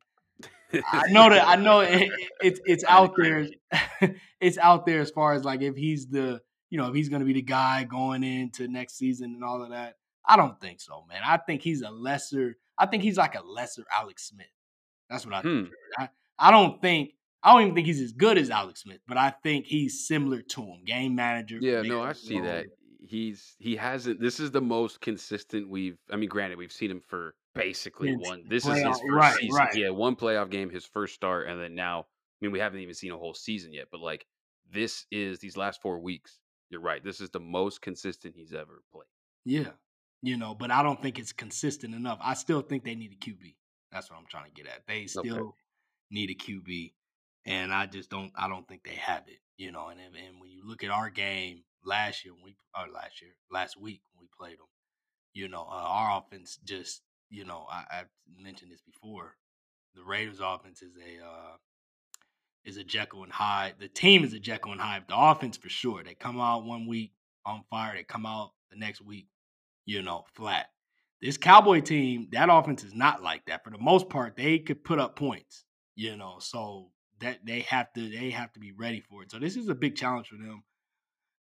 [0.74, 2.12] I know that I know it, it-
[2.42, 3.48] it's it's out there.
[4.42, 7.22] it's out there as far as like if he's the you know if he's going
[7.22, 9.96] to be the guy going into next season and all of that.
[10.30, 11.22] I don't think so, man.
[11.26, 12.58] I think he's a lesser.
[12.78, 14.48] I think he's like a lesser Alex Smith.
[15.10, 15.68] That's what I think.
[15.98, 16.04] Hmm.
[16.04, 17.12] I, I don't think.
[17.44, 20.42] I don't even think he's as good as Alex Smith, but I think he's similar
[20.42, 20.84] to him.
[20.86, 21.60] Game manager.
[21.62, 22.66] Yeah, no, I see that.
[23.00, 24.20] He's he hasn't.
[24.20, 25.98] This is the most consistent we've.
[26.12, 28.44] I mean, granted, we've seen him for basically Since one.
[28.50, 29.56] This is his first right, season.
[29.56, 29.76] right.
[29.76, 32.02] Yeah, one playoff game, his first start, and then now.
[32.02, 34.26] I mean, we haven't even seen a whole season yet, but like
[34.72, 36.40] this is these last four weeks.
[36.70, 37.04] You're right.
[37.04, 39.06] This is the most consistent he's ever played.
[39.46, 39.72] Yeah,
[40.22, 42.20] you know, but I don't think it's consistent enough.
[42.22, 43.56] I still think they need a QB.
[43.92, 44.86] That's what I'm trying to get at.
[44.88, 45.56] They still
[46.12, 46.94] need a QB,
[47.48, 48.32] and I just don't.
[48.36, 49.40] I don't think they have it.
[49.58, 52.92] You know, and and when you look at our game last year, when we or
[52.94, 54.68] last year, last week when we played them,
[55.34, 59.36] you know, uh, our offense just, you know, I, I've mentioned this before.
[59.96, 61.56] The Raiders' offense is a uh,
[62.66, 63.76] is a Jekyll and Hyde.
[63.80, 65.06] The team is a Jekyll and Hyde.
[65.08, 66.04] The offense for sure.
[66.04, 67.14] They come out one week
[67.46, 67.96] on fire.
[67.96, 69.28] They come out the next week,
[69.86, 70.68] you know, flat.
[71.20, 73.64] This Cowboy team, that offense is not like that.
[73.64, 75.64] For the most part, they could put up points,
[75.96, 76.36] you know.
[76.40, 79.32] So that they have to they have to be ready for it.
[79.32, 80.64] So this is a big challenge for them.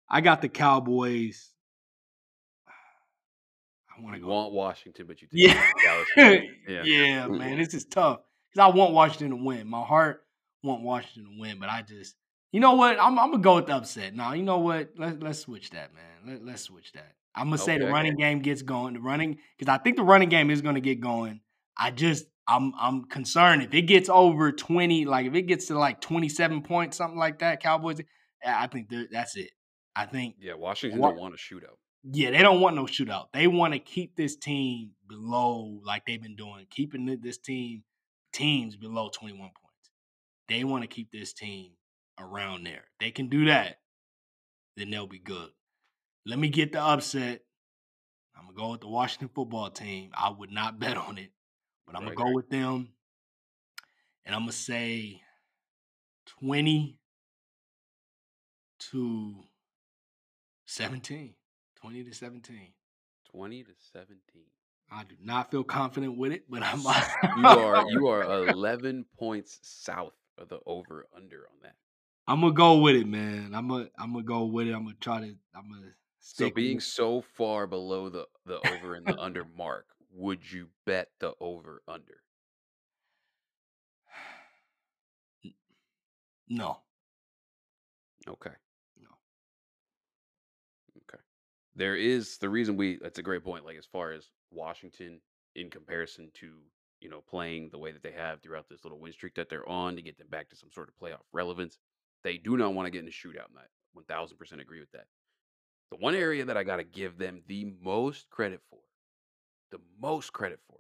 [0.09, 1.51] I got the Cowboys.
[3.99, 4.29] I want to go.
[4.29, 5.71] want Washington, but you yeah.
[6.17, 9.67] yeah, yeah, man, this is tough because I want Washington to win.
[9.67, 10.25] My heart
[10.63, 12.17] want Washington to win, but I just,
[12.53, 12.99] you know what?
[12.99, 14.15] I'm, I'm gonna go with the upset.
[14.15, 14.91] Now, you know what?
[14.97, 16.41] Let, let's switch that, man.
[16.45, 17.13] Let, us switch that.
[17.35, 18.95] I'm gonna say the running game gets going.
[18.95, 21.41] The running because I think the running game is gonna get going.
[21.77, 25.79] I just I'm I'm concerned if it gets over 20, like if it gets to
[25.79, 28.01] like 27 points, something like that, Cowboys,
[28.45, 29.51] I think that's it.
[29.95, 31.77] I think Yeah, Washington don't want a shootout.
[32.05, 33.27] Yeah, they don't want no shootout.
[33.33, 37.83] They want to keep this team below like they've been doing, keeping this team
[38.33, 39.91] teams below 21 points.
[40.49, 41.73] They want to keep this team
[42.21, 42.85] around there.
[43.01, 43.79] They can do that,
[44.77, 45.49] then they'll be good.
[46.25, 47.41] Let me get the upset.
[48.37, 50.11] I'm gonna go with the Washington football team.
[50.15, 51.31] I would not bet on it.
[51.87, 52.89] But I'm gonna go with them,
[54.25, 55.21] and I'm gonna say
[56.27, 56.99] twenty
[58.91, 59.35] to
[60.67, 61.35] seventeen.
[61.77, 62.73] Twenty to seventeen.
[63.31, 64.47] Twenty to seventeen.
[64.91, 66.81] I do not feel confident with it, but I'm.
[67.39, 71.75] you are you are eleven points south of the over under on that.
[72.29, 73.53] I'm gonna go with it, man.
[73.55, 74.73] I'm gonna I'm gonna go with it.
[74.73, 75.35] I'm gonna try to.
[75.55, 75.93] I'm gonna.
[76.19, 81.11] So being so far below the the over and the under mark, would you bet
[81.21, 82.23] the over under?
[86.49, 86.79] No.
[88.29, 88.51] Okay.
[89.01, 89.09] No.
[90.97, 91.23] Okay.
[91.75, 93.65] There is the reason we that's a great point.
[93.65, 95.21] Like as far as Washington
[95.55, 96.55] in comparison to,
[97.01, 99.69] you know, playing the way that they have throughout this little win streak that they're
[99.69, 101.79] on to get them back to some sort of playoff relevance.
[102.23, 105.07] They do not want to get in a shootout, and I 1000% agree with that.
[105.91, 108.81] The one area that I got to give them the most credit for
[109.71, 110.79] the most credit for.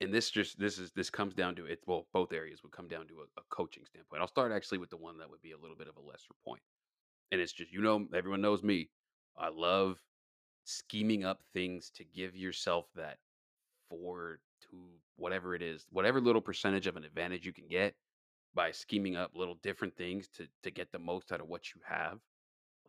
[0.00, 1.80] And this just this is this comes down to it.
[1.86, 4.20] Well, both areas would come down to a, a coaching standpoint.
[4.20, 6.34] I'll start actually with the one that would be a little bit of a lesser
[6.44, 6.60] point.
[7.32, 8.90] And it's just you know everyone knows me.
[9.38, 9.98] I love
[10.64, 13.18] scheming up things to give yourself that
[13.88, 14.76] four to
[15.16, 17.94] whatever it is, whatever little percentage of an advantage you can get
[18.54, 21.80] by scheming up little different things to to get the most out of what you
[21.88, 22.18] have.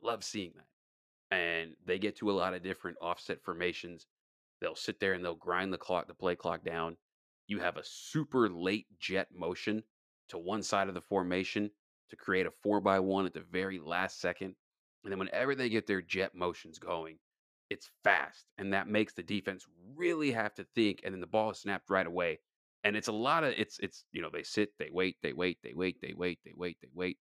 [0.04, 1.36] Love seeing that.
[1.36, 4.08] And they get to a lot of different offset formations
[4.62, 6.98] They'll sit there and they'll grind the clock, the play clock down.
[7.48, 9.84] You have a super late jet motion
[10.30, 11.72] to one side of the formation
[12.10, 14.56] to create a four by one at the very last second.
[15.04, 17.20] And then whenever they get their jet motions going,
[17.70, 18.46] it's fast.
[18.58, 19.66] And that makes the defense
[19.96, 21.02] really have to think.
[21.04, 22.40] And then the ball is snapped right away.
[22.84, 25.60] And it's a lot of it's it's you know, they sit, they wait, they wait,
[25.64, 27.18] they wait, they wait, they wait, they wait.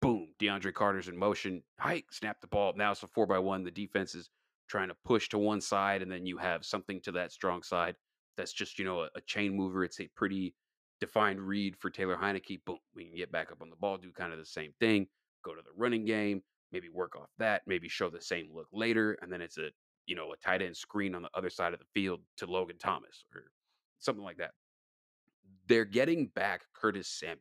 [0.00, 0.28] Boom.
[0.40, 1.62] DeAndre Carter's in motion.
[1.78, 2.72] Hike, snap the ball.
[2.76, 3.64] Now it's a four by one.
[3.64, 4.30] The defense is
[4.68, 7.96] trying to push to one side, and then you have something to that strong side
[8.36, 9.84] that's just you know a, a chain mover.
[9.84, 10.54] It's a pretty
[11.00, 14.10] defined read for Taylor Heinicke Boom, we can get back up on the ball, do
[14.12, 15.06] kind of the same thing,
[15.44, 19.16] go to the running game, maybe work off that, maybe show the same look later,
[19.22, 19.70] and then it's a
[20.06, 22.78] you know a tight end screen on the other side of the field to Logan
[22.78, 23.44] Thomas or
[23.98, 24.52] something like that.
[25.66, 27.40] They're getting back Curtis Samuel,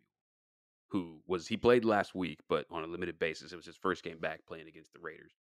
[0.90, 3.54] who was he played last week, but on a limited basis.
[3.54, 5.32] It was his first game back playing against the Raiders.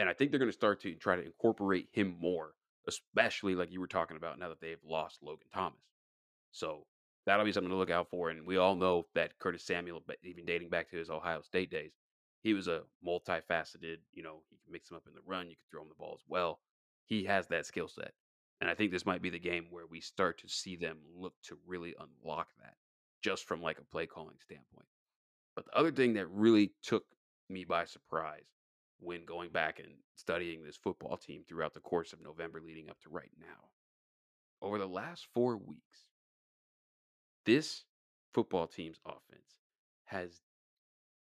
[0.00, 2.54] And I think they're going to start to try to incorporate him more,
[2.86, 5.80] especially like you were talking about now that they've lost Logan Thomas.
[6.52, 6.86] So
[7.26, 8.30] that'll be something to look out for.
[8.30, 11.92] And we all know that Curtis Samuel, even dating back to his Ohio State days,
[12.42, 15.56] he was a multifaceted, you know, you can mix him up in the run, you
[15.56, 16.60] can throw him the ball as well.
[17.06, 18.12] He has that skill set.
[18.60, 21.34] And I think this might be the game where we start to see them look
[21.44, 22.74] to really unlock that
[23.22, 24.86] just from like a play calling standpoint.
[25.54, 27.04] But the other thing that really took
[27.48, 28.46] me by surprise
[29.00, 33.00] when going back and studying this football team throughout the course of November leading up
[33.00, 33.68] to right now.
[34.60, 36.08] Over the last four weeks,
[37.46, 37.84] this
[38.34, 39.56] football team's offense
[40.06, 40.42] has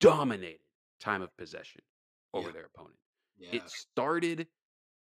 [0.01, 0.61] dominated
[1.01, 1.83] time of possession
[2.33, 2.53] over yeah.
[2.53, 2.97] their opponent.
[3.39, 3.49] Yeah.
[3.53, 4.47] It started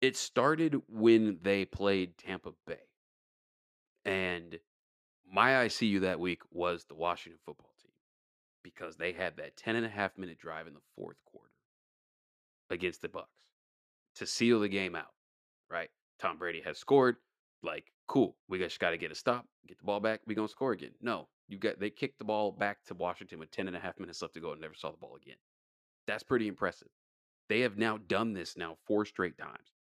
[0.01, 2.77] it started when they played Tampa Bay.
[4.05, 4.59] And
[5.31, 7.93] my ICU that week was the Washington football team
[8.63, 11.54] because they had that 10 and a half minute drive in the fourth quarter
[12.71, 13.47] against the Bucks
[14.17, 15.13] to seal the game out.
[15.71, 15.91] Right?
[16.19, 17.17] Tom Brady has scored.
[17.63, 18.37] Like, cool.
[18.49, 20.21] We just got to get a stop, get the ball back.
[20.27, 20.93] We gonna score again.
[21.01, 23.99] No, you got they kicked the ball back to Washington with 10 and a half
[23.99, 25.37] minutes left to go and never saw the ball again.
[26.07, 26.89] That's pretty impressive.
[27.49, 29.73] They have now done this now four straight times.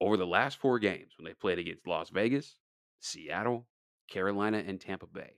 [0.00, 2.56] Over the last four games, when they played against Las Vegas,
[3.00, 3.66] Seattle,
[4.08, 5.34] Carolina, and Tampa Bay,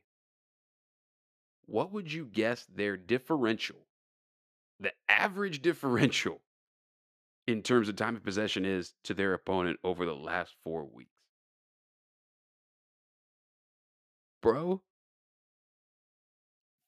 [1.66, 3.86] what would you guess their differential
[4.80, 6.42] the average differential
[7.46, 11.10] in terms of time of possession is to their opponent over the last four weeks.
[14.42, 14.82] Bro,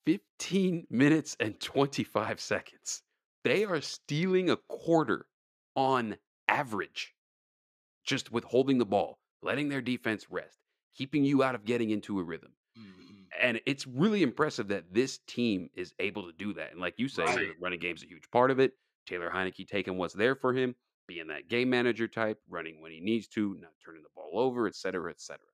[0.07, 3.03] 15 minutes and 25 seconds.
[3.45, 5.27] They are stealing a quarter
[5.77, 6.17] on
[6.49, 7.15] average,
[8.05, 10.59] just with holding the ball, letting their defense rest,
[10.95, 12.55] keeping you out of getting into a rhythm.
[12.79, 13.12] Mhm.
[13.41, 16.73] And it's really impressive that this team is able to do that.
[16.73, 17.39] And like you say, Right.
[17.39, 18.73] the running game's a huge part of it.
[19.07, 20.75] Taylor Heinicke taking what's there for him,
[21.09, 24.67] being that game manager type, running when he needs to, not turning the ball over,
[24.67, 25.47] et cetera, et cetera.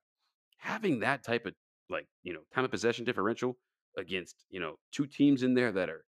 [0.57, 1.55] Having that type of
[1.89, 3.57] like, you know, time of possession differential
[3.97, 6.05] against, you know, two teams in there that are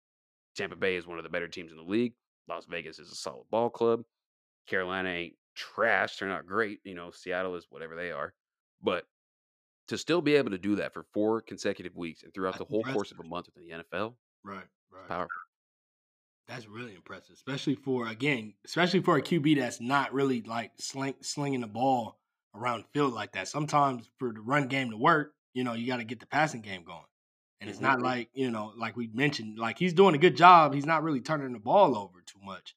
[0.55, 2.13] Tampa Bay is one of the better teams in the league.
[2.47, 4.03] Las Vegas is a solid ball club.
[4.67, 6.17] Carolina ain't trash.
[6.17, 6.79] They're not great.
[6.84, 8.34] You know, Seattle is whatever they are.
[8.81, 9.05] But
[9.91, 12.65] to still be able to do that for four consecutive weeks and throughout That's the
[12.65, 15.10] whole course of a month within the NFL, Right, right.
[15.10, 15.41] powerful.
[16.47, 21.15] That's really impressive, especially for again, especially for a QB that's not really like sling,
[21.21, 22.19] slinging the ball
[22.54, 23.47] around the field like that.
[23.47, 26.62] Sometimes for the run game to work, you know, you got to get the passing
[26.62, 27.06] game going.
[27.62, 27.84] And it's Mhm.
[27.84, 30.73] not like you know, like we mentioned, like he's doing a good job.
[30.73, 32.75] He's not really turning the ball over too much,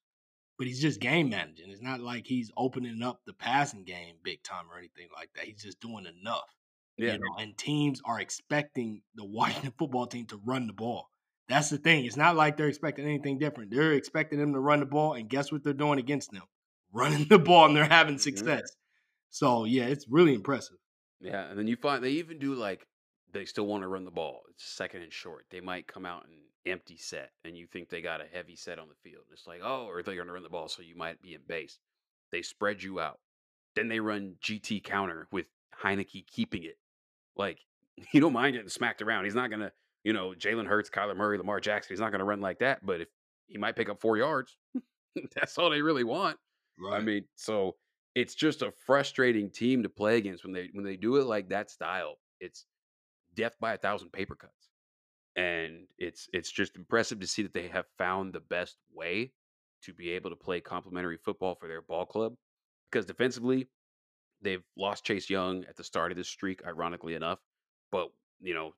[0.58, 1.70] but he's just game managing.
[1.70, 5.46] It's not like he's opening up the passing game big time or anything like that.
[5.46, 6.50] He's just doing enough.
[6.96, 7.12] Yeah.
[7.14, 11.08] You know, and teams are expecting the Washington football team to run the ball.
[11.48, 12.06] That's the thing.
[12.06, 13.70] It's not like they're expecting anything different.
[13.70, 16.44] They're expecting them to run the ball, and guess what they're doing against them?
[16.92, 18.20] Running the ball, and they're having Mhm.
[18.20, 18.62] success.
[19.30, 20.76] So yeah, it's really impressive.
[21.20, 22.86] Yeah, and then you find they even do like
[23.32, 24.42] they still want to run the ball.
[24.50, 25.46] It's second and short.
[25.50, 26.34] They might come out and
[26.66, 29.24] empty set, and you think they got a heavy set on the field.
[29.32, 31.40] It's like, oh, or they're going to run the ball, so you might be in
[31.46, 31.78] base.
[32.30, 33.18] They spread you out.
[33.74, 35.46] Then they run GT counter with
[35.82, 36.78] Heinicke keeping it.
[37.36, 37.58] Like
[38.12, 39.24] you don't mind getting smacked around.
[39.24, 41.92] He's not going to, you know, Jalen Hurts, Kyler Murray, Lamar Jackson.
[41.92, 42.84] He's not going to run like that.
[42.84, 43.08] But if
[43.46, 44.56] he might pick up four yards,
[45.34, 46.38] that's all they really want.
[46.92, 47.76] I mean, so
[48.14, 51.48] it's just a frustrating team to play against when they when they do it like
[51.50, 52.18] that style.
[52.40, 52.66] It's
[53.34, 54.70] death by a thousand paper cuts,
[55.36, 59.32] and it's it's just impressive to see that they have found the best way
[59.82, 62.34] to be able to play complementary football for their ball club.
[62.90, 63.68] Because defensively,
[64.44, 67.40] they've lost Chase Young at the start of this streak, ironically enough.
[67.90, 68.74] But you know,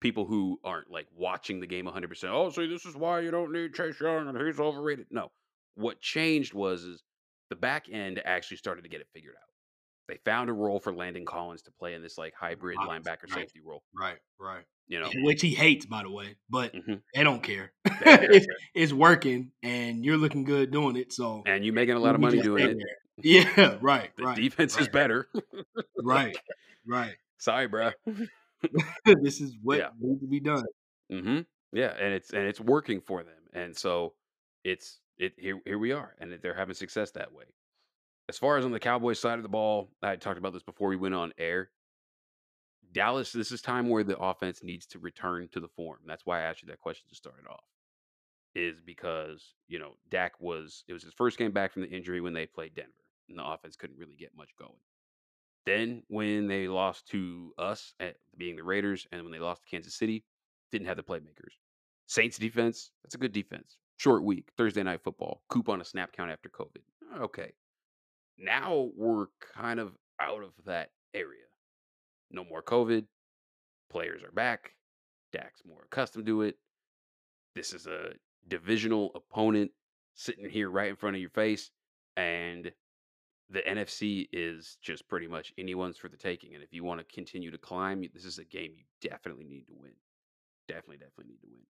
[0.00, 2.08] people who aren't like watching the game 100.
[2.08, 5.06] percent Oh, see, this is why you don't need Chase Young and he's overrated.
[5.10, 5.30] No,
[5.76, 7.02] what changed was is
[7.50, 9.48] the back end actually started to get it figured out.
[10.08, 13.22] They found a role for Landon Collins to play in this like hybrid Right, linebacker
[13.30, 13.40] right.
[13.40, 13.82] safety role.
[13.94, 14.64] right, right.
[14.86, 17.00] You know, Which he hates, by the way, but Mhm.
[17.14, 17.72] they don't care.
[17.84, 21.10] They don't care, it's, it's working, and you're looking good doing it.
[21.12, 22.76] So and you're making a lot of money doing it.
[22.76, 22.96] there.
[23.22, 25.28] Yeah, right, The right, defense is better.
[26.02, 26.36] right,
[26.86, 27.14] right.
[27.38, 27.90] Sorry, bro.
[29.22, 29.90] this is what Yeah.
[30.00, 30.64] needs to be done.
[31.10, 31.40] hmm
[31.72, 34.14] Yeah, and it's and it's working for them, and so
[34.64, 37.44] it's it here here we are, and they're having success that way.
[38.28, 40.88] As far as on the Cowboys side of the ball, I talked about this before
[40.88, 41.70] we went on air.
[42.92, 45.98] Dallas, this is time where the offense needs to return to the form.
[46.06, 47.64] That's why I asked you that question to start it off.
[48.54, 52.20] Is because you know Dak was it was his first game back from the injury
[52.20, 52.92] when they played Denver,
[53.28, 54.78] and the offense couldn't really get much going.
[55.66, 57.94] Then when they lost to us,
[58.36, 60.24] being the Raiders, and when they lost to Kansas City,
[60.70, 61.54] didn't have the playmakers.
[62.06, 63.78] Saints defense, that's a good defense.
[63.96, 67.22] Short week, Thursday night football, coop on a snap count after COVID.
[67.22, 67.52] Okay.
[68.36, 71.44] Now we're kind of out of that area.
[72.30, 73.06] No more COVID.
[73.90, 74.72] Players are back.
[75.32, 76.56] Dak's more accustomed to it.
[77.54, 78.10] This is a
[78.48, 79.70] divisional opponent
[80.14, 81.70] sitting here right in front of your face.
[82.16, 82.72] And
[83.50, 86.54] the NFC is just pretty much anyone's for the taking.
[86.54, 89.66] And if you want to continue to climb, this is a game you definitely need
[89.66, 89.92] to win.
[90.66, 91.60] Definitely, definitely need to win.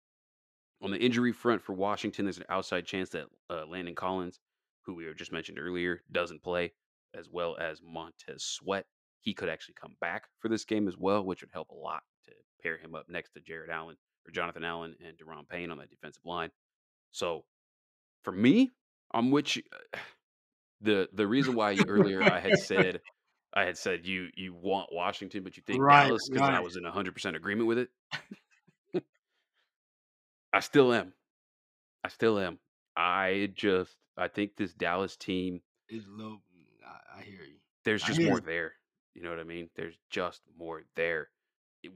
[0.83, 4.41] On the injury front for Washington, there's an outside chance that uh, Landon Collins,
[4.83, 6.73] who we just mentioned earlier, doesn't play,
[7.15, 8.87] as well as Montez Sweat.
[9.21, 12.03] He could actually come back for this game as well, which would help a lot
[12.27, 12.33] to
[12.63, 15.91] pair him up next to Jared Allen or Jonathan Allen and Daron Payne on that
[15.91, 16.51] defensive line.
[17.11, 17.45] So
[18.23, 18.73] for me,
[19.13, 19.63] I'm you.
[20.85, 23.01] The the reason why earlier I had said
[23.55, 26.77] I had said you you want Washington, but you think Right, Dallas because I was
[26.77, 27.89] in 100 percent agreement with it.
[30.53, 31.13] I still am.
[32.05, 32.59] I still am.
[32.97, 36.43] I just I think this Dallas team, is little.
[36.57, 37.57] mm, I, I hear you.
[37.85, 38.75] there's just more there.
[39.15, 39.71] You know what I mean?
[39.77, 41.29] There's just more there.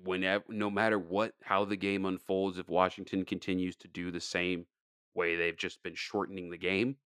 [0.05, 4.67] Whenever, no matter what, how the game unfolds, if Washington continues to do the same
[5.15, 6.97] way they've just been shortening the game,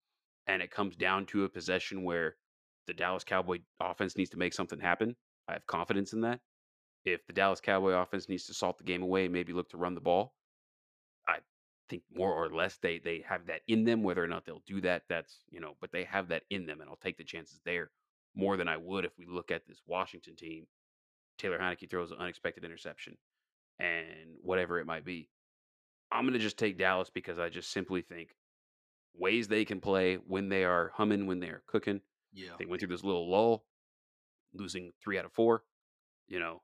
[0.46, 2.36] and it comes down to a possession where
[2.86, 5.16] the Dallas Cowboy offense needs to make something happen,
[5.48, 6.40] I have confidence in that.
[7.04, 9.76] If the Dallas Cowboy offense needs to salt the game away and maybe look to
[9.76, 10.34] run the ball,
[11.28, 11.38] I
[11.88, 14.02] think more or less they they have that in them.
[14.02, 16.80] Whether or not they'll do that, that's you know, but they have that in them,
[16.80, 17.90] and I'll take the chances there
[18.34, 20.66] more than I would if we look at this Washington team.
[21.38, 23.16] Taylor Heinicke throws an unexpected interception,
[23.78, 25.28] and whatever it might be.
[26.12, 28.30] I'm gonna just take Dallas because I just simply think
[29.16, 32.00] ways they can play when they are humming, when they are cooking.
[32.32, 32.50] Yeah.
[32.58, 33.64] They went through this little lull,
[34.54, 35.64] losing three out of four.
[36.28, 36.62] You know,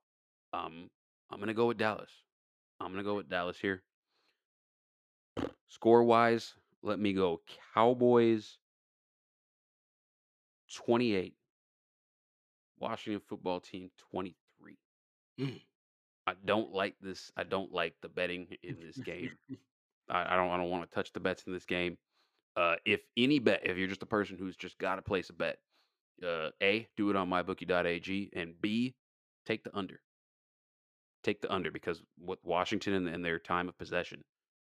[0.53, 0.91] um,
[1.31, 2.11] I'm gonna go with Dallas.
[2.81, 3.83] I'm gonna go with Dallas here.
[5.69, 7.43] Score wise, let me go
[7.75, 8.59] Cowboys
[10.75, 11.35] 28.
[12.81, 14.79] Washington football team 23.
[15.41, 15.61] Mm.
[16.27, 17.33] I don't like this.
[17.37, 19.31] I don't like the betting in this game.
[20.11, 20.51] I, I don't.
[20.51, 21.97] I don't want to touch the bets in this game.
[22.57, 25.33] Uh, if any bet, if you're just a person who's just got to place a
[25.33, 25.59] bet,
[26.27, 28.95] uh, a do it on mybookie.ag, and b
[29.47, 30.01] take the under.
[31.23, 34.23] Take the under because what Washington and, and their time of possession,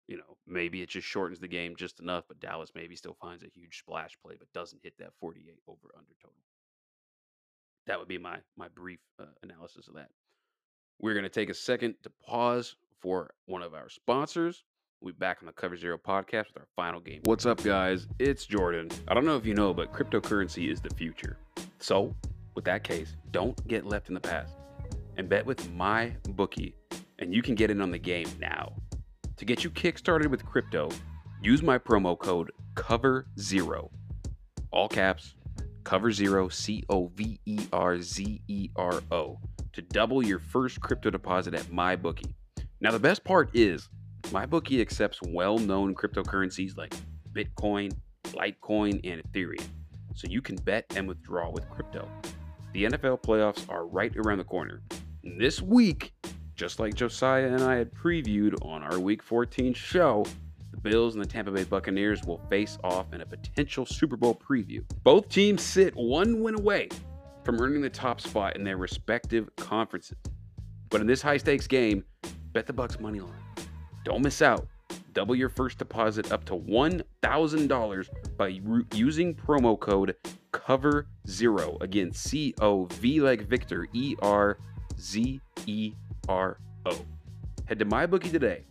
[0.08, 3.42] you know, maybe it just shortens the game just enough, but Dallas maybe still finds
[3.42, 6.36] a huge splash play, but doesn't hit that 48 over under total.
[7.86, 10.08] That would be my my brief uh, analysis of that.
[11.00, 14.62] We're going to take a second to pause for one of our sponsors.
[15.02, 17.22] We'll be back on the Cover Zero podcast with our final game.
[17.24, 18.06] What's up, guys?
[18.20, 18.88] It's Jordan.
[19.08, 21.38] I don't know if you know, but cryptocurrency is the future.
[21.80, 22.14] So,
[22.54, 24.54] with that case, don't get left in the past
[25.16, 26.76] and bet with my bookie,
[27.18, 28.74] and you can get in on the game now.
[29.38, 30.88] To get you kickstarted with crypto,
[31.42, 33.90] use my promo code Cover Zero,
[34.70, 35.34] all caps,
[35.82, 39.40] Cover Zero, C O V E R Z E R O,
[39.72, 42.34] to double your first crypto deposit at MyBookie.
[42.80, 43.88] Now, the best part is
[44.30, 46.94] MyBookie accepts well known cryptocurrencies like
[47.32, 47.92] Bitcoin,
[48.28, 49.64] Litecoin, and Ethereum,
[50.14, 52.08] so you can bet and withdraw with crypto.
[52.72, 54.82] The NFL playoffs are right around the corner.
[55.22, 56.12] This week,
[56.54, 60.24] just like Josiah and I had previewed on our Week 14 show,
[60.70, 64.34] the Bills and the Tampa Bay Buccaneers will face off in a potential Super Bowl
[64.34, 64.82] preview.
[65.02, 66.88] Both teams sit one win away
[67.44, 70.16] from earning the top spot in their respective conferences.
[70.88, 72.04] But in this high stakes game,
[72.52, 73.41] bet the Bucks money line.
[74.04, 74.66] Don't miss out.
[75.12, 78.60] Double your first deposit up to $1,000 by
[78.94, 80.16] using promo code
[80.52, 84.58] cover zero again C O V like Victor E R
[84.98, 85.92] Z E
[86.28, 86.96] R O.
[87.66, 88.64] Head to MyBookie today,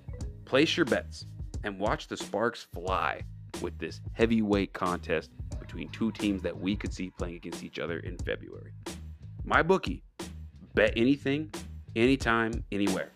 [0.45, 1.25] place your bets,
[1.63, 3.21] and watch the sparks fly
[3.61, 7.99] with this heavyweight contest between two teams that we could see playing against each other
[7.99, 8.73] in February.
[9.47, 10.01] MyBookie,
[10.73, 11.51] bet anything,
[11.95, 13.09] anytime, anywhere.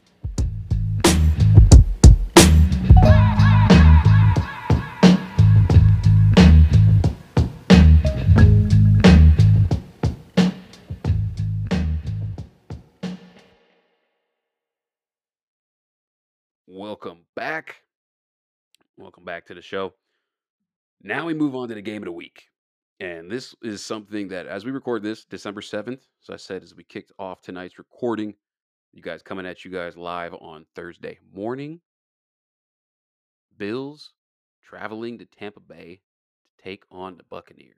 [19.25, 19.93] Back to the show.
[21.01, 22.43] Now we move on to the game of the week.
[22.99, 26.73] And this is something that, as we record this, December 7th, so I said as
[26.73, 28.35] we kicked off tonight's recording,
[28.93, 31.81] you guys coming at you guys live on Thursday morning.
[33.57, 34.13] Bills
[34.63, 36.01] traveling to Tampa Bay
[36.45, 37.75] to take on the Buccaneers.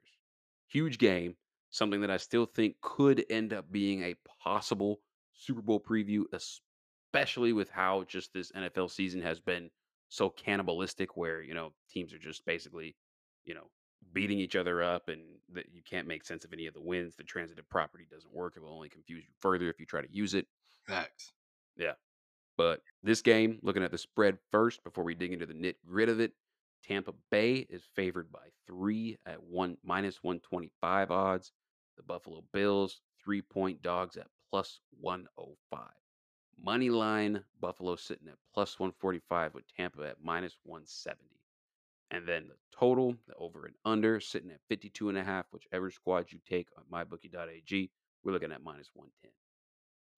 [0.68, 1.34] Huge game,
[1.70, 5.00] something that I still think could end up being a possible
[5.34, 9.70] Super Bowl preview, especially with how just this NFL season has been
[10.08, 12.96] so cannibalistic, where, you know, teams are just basically,
[13.44, 13.70] you know,
[14.12, 17.14] beating each other up and that you can't make sense of any of the wins.
[17.16, 18.54] The transitive property doesn't work.
[18.56, 20.46] It will only confuse you further if you try to use it.
[20.86, 21.32] Facts.
[21.76, 21.92] Yeah.
[22.56, 26.08] But this game, looking at the spread first before we dig into the nit grit
[26.08, 26.32] of it,
[26.84, 31.52] Tampa Bay is favored by three at one minus 125 odds.
[31.96, 35.80] The Buffalo Bills, three point dogs at plus 105.
[36.62, 41.22] Money line, Buffalo sitting at plus 145 with Tampa at minus 170.
[42.10, 45.90] And then the total, the over and under, sitting at 52 and a half, whichever
[45.90, 47.90] squad you take on mybookie.ag,
[48.24, 49.30] we're looking at minus 110.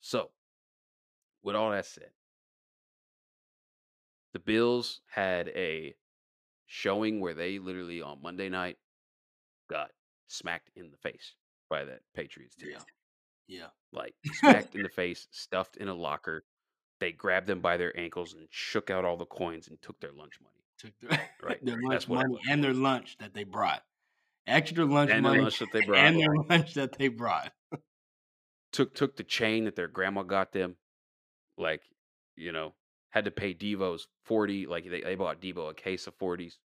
[0.01, 0.30] So,
[1.43, 2.11] with all that said,
[4.32, 5.95] the Bills had a
[6.66, 8.78] showing where they literally on Monday night
[9.68, 9.91] got
[10.28, 11.34] smacked in the face
[11.68, 12.70] by that Patriots team.
[12.72, 12.78] Yeah.
[13.51, 13.67] Yeah.
[13.93, 16.45] Like smacked in the face, stuffed in a locker.
[17.01, 20.13] They grabbed them by their ankles and shook out all the coins and took their
[20.13, 20.55] lunch money.
[20.79, 21.65] Took their, Right.
[21.65, 23.83] their lunch money and their lunch that they brought.
[24.47, 26.05] Extra lunch And money lunch that they brought.
[26.05, 27.53] and their lunch that they brought.
[28.73, 30.77] took took the chain that their grandma got them,
[31.59, 31.83] like
[32.37, 32.75] you know,
[33.11, 34.67] had to pay Devo's forty.
[34.67, 36.59] Like they, they bought Devo a case of forties.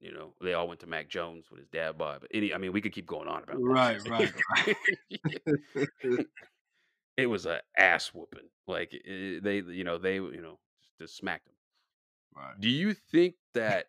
[0.00, 2.20] You know, they all went to Mac Jones with his dad bought.
[2.22, 3.72] But any, I mean, we could keep going on about this.
[3.72, 4.32] Right, right,
[7.16, 8.48] it was a ass whooping.
[8.66, 11.54] Like eh, they, you know, they, you know, just, just smacked them.
[12.34, 12.56] Right.
[12.58, 13.88] Do you think that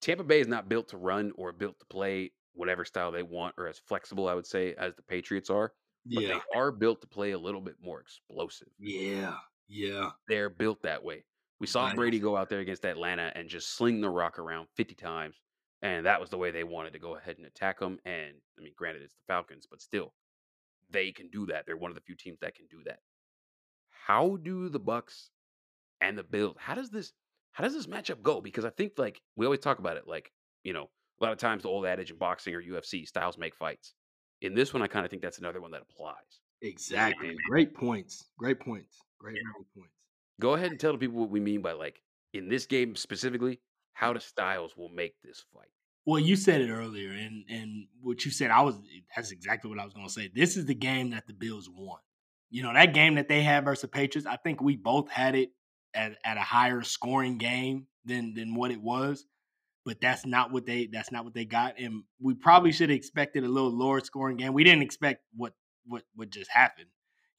[0.00, 3.54] Tampa Bay is not built to run or built to play whatever style they want,
[3.58, 5.74] or as flexible, I would say, as the Patriots are?
[6.14, 6.28] But Yeah.
[6.28, 8.68] they are built to play a little bit more explosive.
[8.78, 9.38] Yeah.
[9.68, 10.12] Yeah.
[10.28, 11.24] They're built that way.
[11.64, 14.94] We saw Brady go out there against Atlanta and just sling the rock around 50
[14.94, 15.40] times,
[15.80, 17.98] and that was the way they wanted to go ahead and attack them.
[18.04, 20.12] And I mean, granted, it's the Falcons, but still,
[20.90, 21.64] they can do that.
[21.64, 22.98] They're one of the few teams that can do that.
[24.06, 25.30] How do the Bucks
[26.02, 26.56] and the Bills?
[26.58, 27.12] How does this?
[27.52, 28.42] How does this matchup go?
[28.42, 30.30] Because I think like we always talk about it, like
[30.64, 33.54] you know, a lot of times the old adage in boxing or UFC, styles make
[33.54, 33.94] fights.
[34.42, 36.40] In this one, I kind of think that's another one that applies.
[36.60, 37.34] exactly.
[37.48, 38.24] Great points.
[38.38, 38.98] Great points.
[39.18, 39.93] Great, great points.
[40.40, 42.00] Go ahead and tell the people what we mean by like
[42.32, 43.60] in this game specifically,
[43.92, 44.28] how the mm.
[44.28, 45.68] styles will make this fight.
[46.06, 48.76] Well, you said it earlier, and and what you said, I was
[49.16, 50.30] that's exactly what I was going to say.
[50.34, 51.98] This is the game that the Bills won.
[52.50, 54.26] You know that game that they had versus the Patriots.
[54.26, 55.50] I think we both had it
[55.94, 59.24] at, at a higher scoring game than than what it was,
[59.86, 62.96] but that's not what they that's not what they got, and we probably should have
[62.96, 64.52] expected a little lower scoring game.
[64.52, 65.54] We didn't expect what
[65.86, 66.88] what what just happened,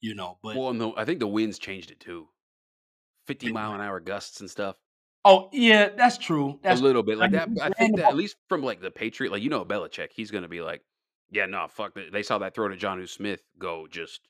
[0.00, 0.38] you know.
[0.42, 2.28] But Well, no, I think the winds changed it too.
[3.26, 4.76] 50 mile an hour gusts and stuff.
[5.24, 6.58] oh yeah, that's true.
[6.62, 7.48] That's a little bit like that.
[7.60, 10.48] I think that at least from like the Patriot, like you know Belichick, he's gonna
[10.48, 10.82] be like,
[11.30, 12.12] yeah, no, fuck that.
[12.12, 14.20] They saw that throw to Jonnu Smith go just.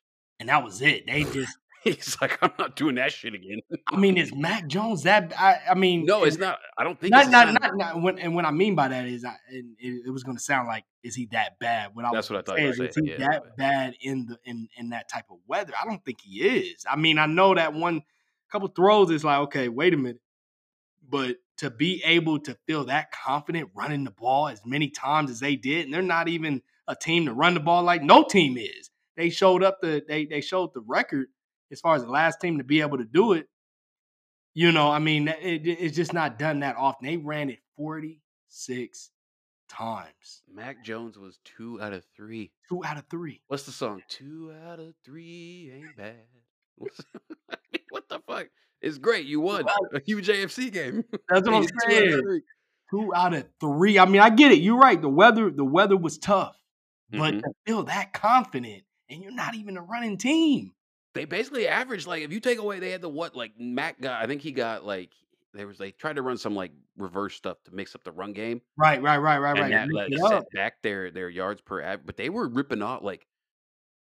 [0.41, 1.07] and that was it.
[1.07, 1.57] They just.
[1.85, 3.61] He's like, I'm not doing that shit again.
[3.87, 5.33] I mean, is Mac Jones that?
[5.39, 6.59] I, I mean, no, it's not.
[6.77, 9.07] I don't think not it's not, not not when and what I mean by that
[9.07, 11.91] is I and it, it was going to sound like is he that bad?
[11.95, 14.69] What I That's what I thought is, is he yeah, that bad in the in
[14.77, 15.75] in that type of weather?
[15.81, 16.85] I don't think he is.
[16.91, 18.03] I mean, I know that one
[18.51, 20.21] couple throws is like okay, wait a minute,
[21.09, 25.41] but to be able to feel that confident running the ball as many times as
[25.41, 28.57] they did, and they're not even a team to run the ball like no team
[28.59, 28.91] is.
[29.17, 31.29] They showed up the they they showed the record
[31.73, 33.49] as far as the last team to be able to do it.
[34.55, 37.07] You know, I mean, it, it's just not done that often.
[37.07, 39.11] They ran it 46
[39.69, 42.53] times, Mac Jones was two out of three.
[42.69, 43.43] two out of three.
[43.49, 44.03] What's the song?
[44.09, 46.25] Two out of three ain't bad.
[47.91, 48.47] What's- I mean, what the fuck?
[48.83, 49.27] It's great.
[49.27, 49.65] You won
[49.95, 51.03] a huge AFC game.
[51.29, 52.41] That's what I'm You two out of saying.
[52.91, 53.99] Two out of three.
[53.99, 54.59] I mean, I get it.
[54.61, 55.01] You're right.
[55.01, 56.57] The weather, the weather was tough,
[57.11, 57.41] but Mhm.
[57.43, 60.73] to feel that confident, and you're not even a running team.
[61.15, 64.23] They basically averaged like if you take away they had the what like Mac got
[64.23, 65.11] I think he got like
[65.55, 68.35] there was they tried to run some like reverse stuff to mix up the run
[68.35, 70.11] game Right, right, right, right, and right.
[70.11, 73.27] that set back their their yards per av- but they were ripping off like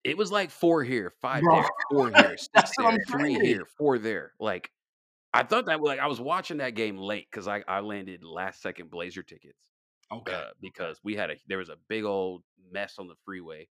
[0.07, 3.99] it was like four here five Bro, there four here six there three here four
[3.99, 4.71] there like
[5.35, 8.63] I thought that like I was watching that game late because I I landed last
[8.63, 9.69] second Blazer tickets
[10.11, 10.41] Okay.
[10.41, 13.69] uh, because we had a there was a big old mess on the freeway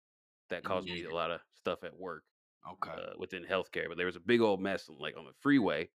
[0.49, 2.25] that caused me a lot of stuff at work
[2.65, 2.97] Okay.
[2.97, 5.89] uh, within healthcare, but there was a big old mess like on the freeway,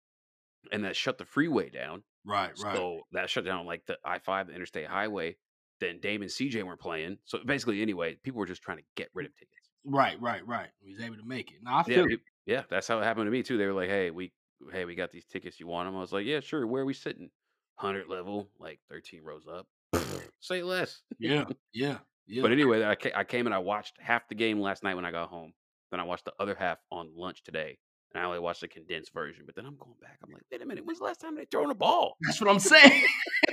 [0.72, 2.04] and that shut the freeway down.
[2.24, 2.82] right, right.
[2.82, 5.38] So that shut down like the I five, the interstate highway.
[5.80, 7.18] Then Dame and CJ weren't playing.
[7.24, 9.65] So basically, anyway, people were just trying to get rid of tickets.
[9.86, 10.68] Right, right, right.
[10.80, 11.58] He was able to make it.
[11.62, 13.56] Now I Yeah, feel peop- yeah, that's how it happened to me too.
[13.58, 14.32] They were like, "Hey, we,
[14.72, 15.58] hey, we got these tickets.
[15.58, 16.66] You want them?" I was like, "Yeah, sure.
[16.66, 17.30] Where are we sitting?
[17.76, 19.66] Hundred level, like thirteen rows up.
[20.40, 22.42] Say less." yeah, yeah, yeah.
[22.42, 25.10] But anyway, I I came and I watched half the game last night when I
[25.10, 25.52] got home.
[25.90, 27.78] Then I watched the other half on lunch today,
[28.12, 29.44] and I only watched the condensed version.
[29.46, 30.18] But then I'm going back.
[30.24, 32.16] I'm like, wait a minute, when's the last time they thrown a ball?
[32.22, 33.02] That's what I'm saying.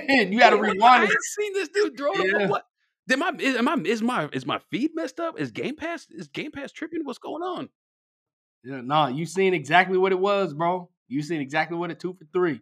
[0.08, 0.56] you got to?
[0.56, 1.10] I rewind it.
[1.10, 2.38] ain't seen this dude throw the Yeah.
[2.38, 2.48] ball.
[2.48, 2.66] What?
[3.10, 5.38] Am I, is, am I, is my is my feed messed up?
[5.38, 7.04] Is Game Pass is Game Pass tripping?
[7.04, 7.68] What's going on?
[8.62, 10.88] Yeah, no, you seen exactly what it was, bro.
[11.06, 12.60] You seen exactly what it two for three.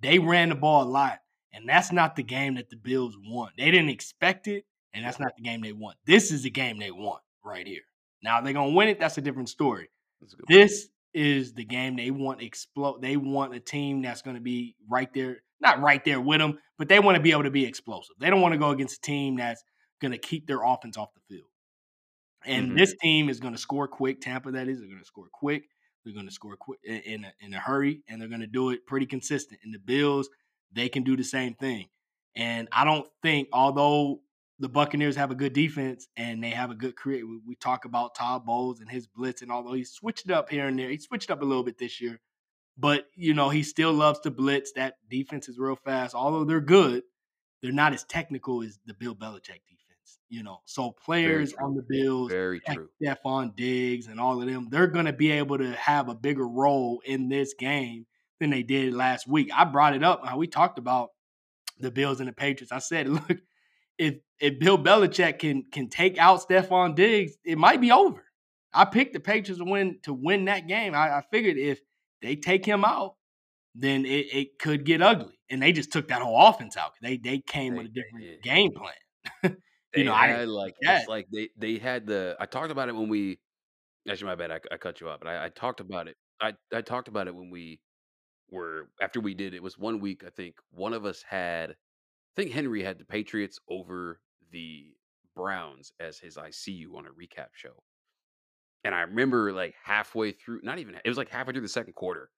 [0.00, 1.18] They ran the ball a lot,
[1.52, 3.54] and that's not the game that the Bills want.
[3.58, 4.64] They didn't expect it,
[4.94, 5.96] and that's not the game they want.
[6.06, 7.82] This is the game they want right here.
[8.22, 9.00] Now they're gonna win it.
[9.00, 9.88] That's a different story.
[10.22, 10.26] A.
[10.46, 13.02] This is the game they want explode.
[13.02, 16.58] They want a team that's going to be right there, not right there with them,
[16.78, 18.14] but they want to be able to be explosive.
[18.18, 19.62] They don't want to go against a team that's
[20.02, 21.48] going to keep their offense off the field.
[22.44, 22.76] And Mhm.
[22.76, 24.20] this team is going to score quick.
[24.20, 25.68] Tampa, that is, they're going to score quick.
[26.04, 28.48] They're going to score quick in in a, in a hurry, and they're going to
[28.48, 29.60] do it pretty consistent.
[29.64, 30.28] And the Bills,
[30.72, 31.88] they can do the same thing.
[32.34, 34.22] And I don't think, although
[34.58, 37.24] the Buccaneers have a good defense and they have a good create.
[37.28, 40.50] We, we talk about Todd Bowles and his blitz, and although he switched it up
[40.50, 42.20] here and there, he switched up a little bit this year.
[42.78, 44.72] But you know, he still loves to blitz.
[44.74, 46.14] That defense is real fast.
[46.14, 47.04] Although they're good,
[47.62, 49.81] they're not as technical as the Bill Belichick defense.
[50.28, 52.88] You know, so players on the Bills, Very like true.
[53.02, 56.48] Stefon Diggs and all of them, they're going to be able to have a bigger
[56.48, 58.06] role in this game
[58.40, 59.50] than they did last week.
[59.54, 60.22] I brought it up.
[60.36, 61.10] We talked about
[61.80, 62.72] the Bills and the Patriots.
[62.72, 63.38] I said, look,
[63.98, 68.24] if if Bill Belichick can can take out Stefon Diggs, it might be over.
[68.72, 70.94] I picked the Patriots to win to win that game.
[70.94, 71.78] I, I figured if
[72.22, 73.16] they take him out,
[73.74, 75.38] then it, it could get ugly.
[75.50, 76.92] And they just took that whole offense out.
[77.02, 79.56] They they came with a They- they different game plan.
[79.94, 80.98] They you know, I like yeah.
[81.00, 82.36] it's like they they had the.
[82.40, 83.38] I talked about it when we.
[84.08, 84.50] Actually, my bad.
[84.50, 86.16] I, I cut you off, but I, I talked about it.
[86.40, 87.80] I I talked about it when we
[88.52, 92.34] were after we did it was one week, I think one of us had I
[92.36, 94.20] think Henry had the Patriots over
[94.52, 94.94] the
[95.34, 97.82] Browns as his ICU on a recap show.
[98.84, 101.94] And I remember like halfway through, not even it was like halfway through the second
[101.94, 102.30] quarter,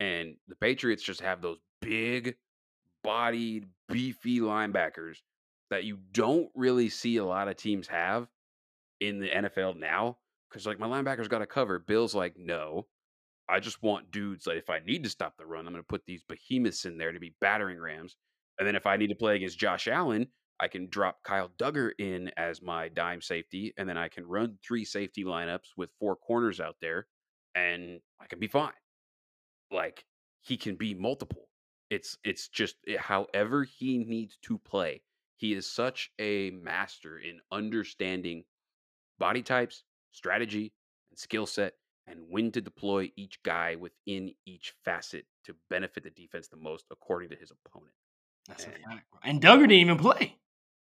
[0.00, 2.36] and the Patriots just have those big
[3.02, 5.18] bodied, beefy linebackers
[5.70, 8.28] that you don't really see a lot of teams have
[9.00, 10.18] in the NFL now.
[10.52, 11.78] Cause like my linebackers got to cover.
[11.78, 12.86] Bill's like, no,
[13.48, 15.86] I just want dudes Like, if I need to stop the run, I'm going to
[15.86, 18.16] put these behemoths in there to be battering rams.
[18.58, 20.28] And then if I need to play against Josh Allen,
[20.60, 24.58] I can drop Kyle Dugger in as my dime safety, and then I can run
[24.62, 27.06] three safety lineups with four corners out there,
[27.54, 28.72] and I can be fine.
[29.70, 30.04] Like
[30.42, 31.48] he can be multiple.
[31.88, 35.02] It's it's just eh, however he needs to play.
[35.40, 38.44] He is such a master in understanding
[39.18, 40.74] body types, strategy,
[41.10, 41.72] and skill set,
[42.06, 46.84] and when to deploy each guy within each facet to benefit the defense the most
[46.90, 47.94] according to his opponent.
[48.48, 49.06] That's and, a fact.
[49.24, 50.36] And Dugger didn't even play.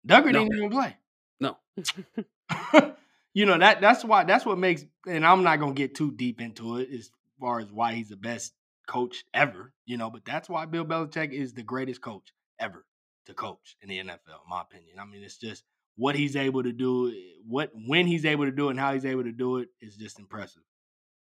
[0.07, 0.43] Dugger no.
[0.43, 0.95] didn't even play.
[1.39, 1.57] No.
[3.33, 6.39] you know that that's why that's what makes and I'm not gonna get too deep
[6.39, 8.53] into it as far as why he's the best
[8.85, 12.85] coach ever, you know, but that's why Bill Belichick is the greatest coach ever
[13.25, 14.99] to coach in the NFL, in my opinion.
[14.99, 15.63] I mean, it's just
[15.95, 17.13] what he's able to do,
[17.47, 19.95] what when he's able to do it and how he's able to do it is
[19.95, 20.63] just impressive.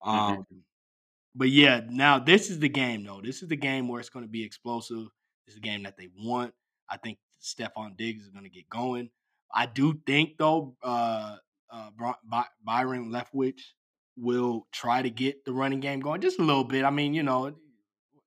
[0.03, 0.39] Mm-hmm.
[0.39, 0.45] Um
[1.35, 3.21] but yeah, now this is the game though.
[3.23, 5.07] This is the game where it's going to be explosive.
[5.45, 6.53] This is a game that they want.
[6.89, 9.09] I think Stefon Diggs is going to get going.
[9.53, 11.37] I do think though, uh,
[11.71, 11.89] uh,
[12.25, 13.61] By- Byron Leftwich
[14.17, 16.83] will try to get the running game going just a little bit.
[16.83, 17.53] I mean, you know,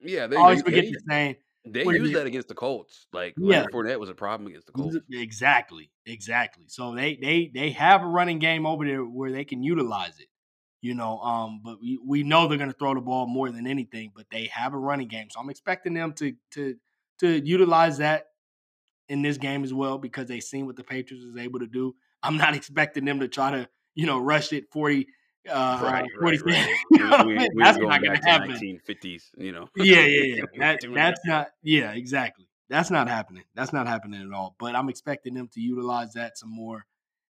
[0.00, 3.06] yeah, they always forget the say they used that against the Colts.
[3.12, 3.58] Like yeah.
[3.58, 4.96] Leonard Fournette was a problem against the Colts.
[5.10, 6.64] Exactly, exactly.
[6.66, 10.28] So they they they have a running game over there where they can utilize it.
[10.80, 13.68] You know, um, but we, we know they're going to throw the ball more than
[13.68, 14.10] anything.
[14.14, 16.76] But they have a running game, so I'm expecting them to to
[17.20, 18.26] to utilize that
[19.08, 21.94] in this game as well because they seen what the Patriots was able to do.
[22.22, 25.06] I'm not expecting them to try to, you know, rush it 40
[25.50, 26.76] uh, right, 40 right, right.
[26.90, 28.50] you know we, we, that's not going to happen.
[28.50, 29.68] 1950s, you know.
[29.76, 30.44] yeah, yeah, yeah.
[30.58, 31.20] That, that's that.
[31.26, 31.48] not.
[31.62, 32.48] Yeah, exactly.
[32.68, 33.44] That's not happening.
[33.54, 34.56] That's not happening at all.
[34.58, 36.86] But I'm expecting them to utilize that some more.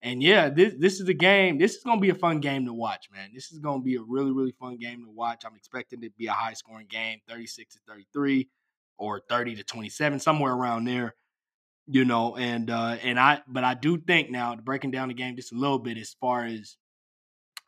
[0.01, 1.57] And yeah, this this is a game.
[1.57, 3.31] This is going to be a fun game to watch, man.
[3.33, 5.43] This is going to be a really really fun game to watch.
[5.45, 8.49] I'm expecting it to be a high scoring game, 36 to 33
[8.97, 11.15] or 30 to 27, somewhere around there
[11.87, 15.35] you know, and uh and I but I do think now breaking down the game
[15.35, 16.77] just a little bit as far as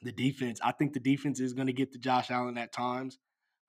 [0.05, 3.17] the defense, I think the defense is going to get to Josh Allen at times.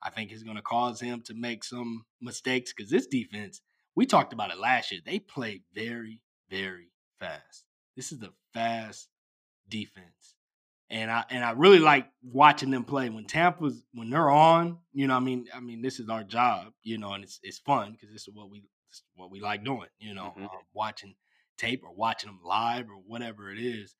[0.03, 3.62] I think it's going to cause him to make some mistakes because this defense,
[3.95, 5.01] we talked about it last year.
[5.05, 6.20] They play very,
[6.51, 7.64] very fast.
[7.97, 9.09] This is the fast
[9.68, 10.34] defense.
[10.89, 15.09] And I and I really like watching them play when Tampa's when they're on, you
[15.09, 17.91] know, I mean, I mean, this is our job, you know, and it's it's fun
[17.93, 18.62] because this is what we
[19.16, 20.45] what we like doing, you know, mm-hmm.
[20.45, 21.16] um, watching
[21.59, 23.97] tape or watching them live or whatever it is.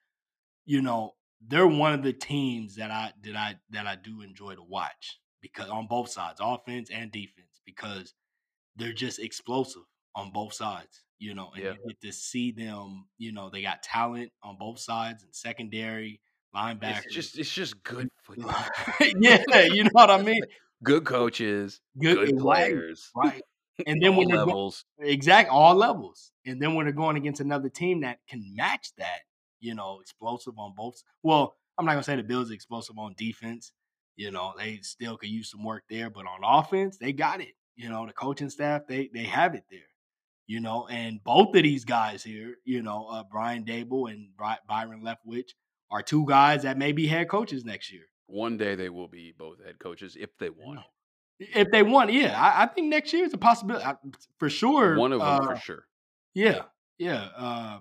[0.64, 1.14] You know,
[1.47, 5.18] they're one of the teams that I that I that I do enjoy to watch
[5.41, 8.14] because on both sides, offense and defense, because
[8.76, 9.82] they're just explosive
[10.14, 11.72] on both sides, you know, and yeah.
[11.72, 16.20] you get to see them, you know, they got talent on both sides and secondary,
[16.55, 17.05] linebackers.
[17.05, 18.55] It's just it's just good football.
[19.20, 20.43] yeah, you know what I mean?
[20.84, 23.11] Good coaches, good, good players.
[23.16, 23.41] Right
[23.87, 27.68] and then when levels, go- exact all levels, and then when they're going against another
[27.68, 29.20] team that can match that,
[29.61, 31.03] you know, explosive on both.
[31.23, 33.73] Well, I'm not gonna say the Bills are explosive on defense.
[34.17, 37.55] You know, they still could use some work there, but on offense, they got it.
[37.77, 39.81] You know, the coaching staff, they they have it there.
[40.47, 44.59] You know, and both of these guys here, you know, uh, Brian Daboll and By-
[44.69, 45.51] Byron Leftwich
[45.91, 48.05] are two guys that may be head coaches next year.
[48.27, 50.81] One day they will be both head coaches if they want.
[51.39, 53.95] If they want, yeah, I, I think next year is a possibility I,
[54.39, 54.97] for sure.
[54.97, 55.87] One of them uh, for sure.
[56.33, 56.63] Yeah,
[56.99, 57.79] yeah, uh,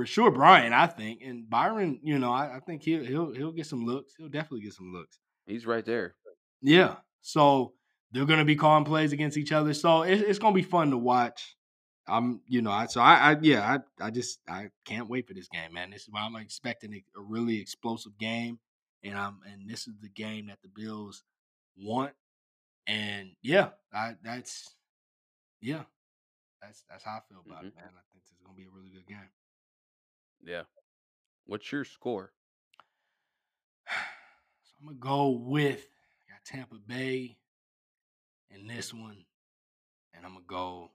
[0.00, 0.30] for sure.
[0.30, 3.84] Brian, I think, and Byron, you know, I, I think he'll he'll he'll get some
[3.84, 4.14] looks.
[4.16, 5.18] He'll definitely get some looks.
[5.46, 6.14] He's right there.
[6.62, 6.94] Yeah.
[7.20, 7.74] So
[8.10, 9.74] they're gonna be calling plays against each other.
[9.74, 11.54] So it, it's gonna be fun to watch.
[12.08, 15.34] I'm, you know, I, so I, I, yeah, I, I just, I can't wait for
[15.34, 15.90] this game, man.
[15.90, 18.58] This is why I'm expecting a, a really explosive game,
[19.04, 21.22] and I'm, and this is the game that the Bills
[21.78, 22.12] want
[22.86, 24.74] and yeah, I, that's
[25.60, 25.82] yeah,
[26.60, 27.68] that's that's how I feel about mm-hmm.
[27.68, 27.92] it, man.
[27.94, 29.30] I think this is gonna be a really good game.
[30.44, 30.62] Yeah.
[31.46, 32.32] What's your score?
[34.62, 35.86] So I'm gonna go with
[36.28, 37.36] I got Tampa Bay
[38.50, 39.24] in this one,
[40.14, 40.90] and I'm gonna go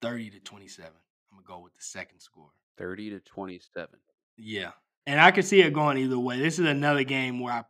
[0.00, 0.90] 30 to 27.
[0.90, 2.50] I'm gonna go with the second score.
[2.78, 3.88] 30 to 27.
[4.38, 4.70] Yeah.
[5.06, 6.38] And I could see it going either way.
[6.38, 7.64] This is another game where I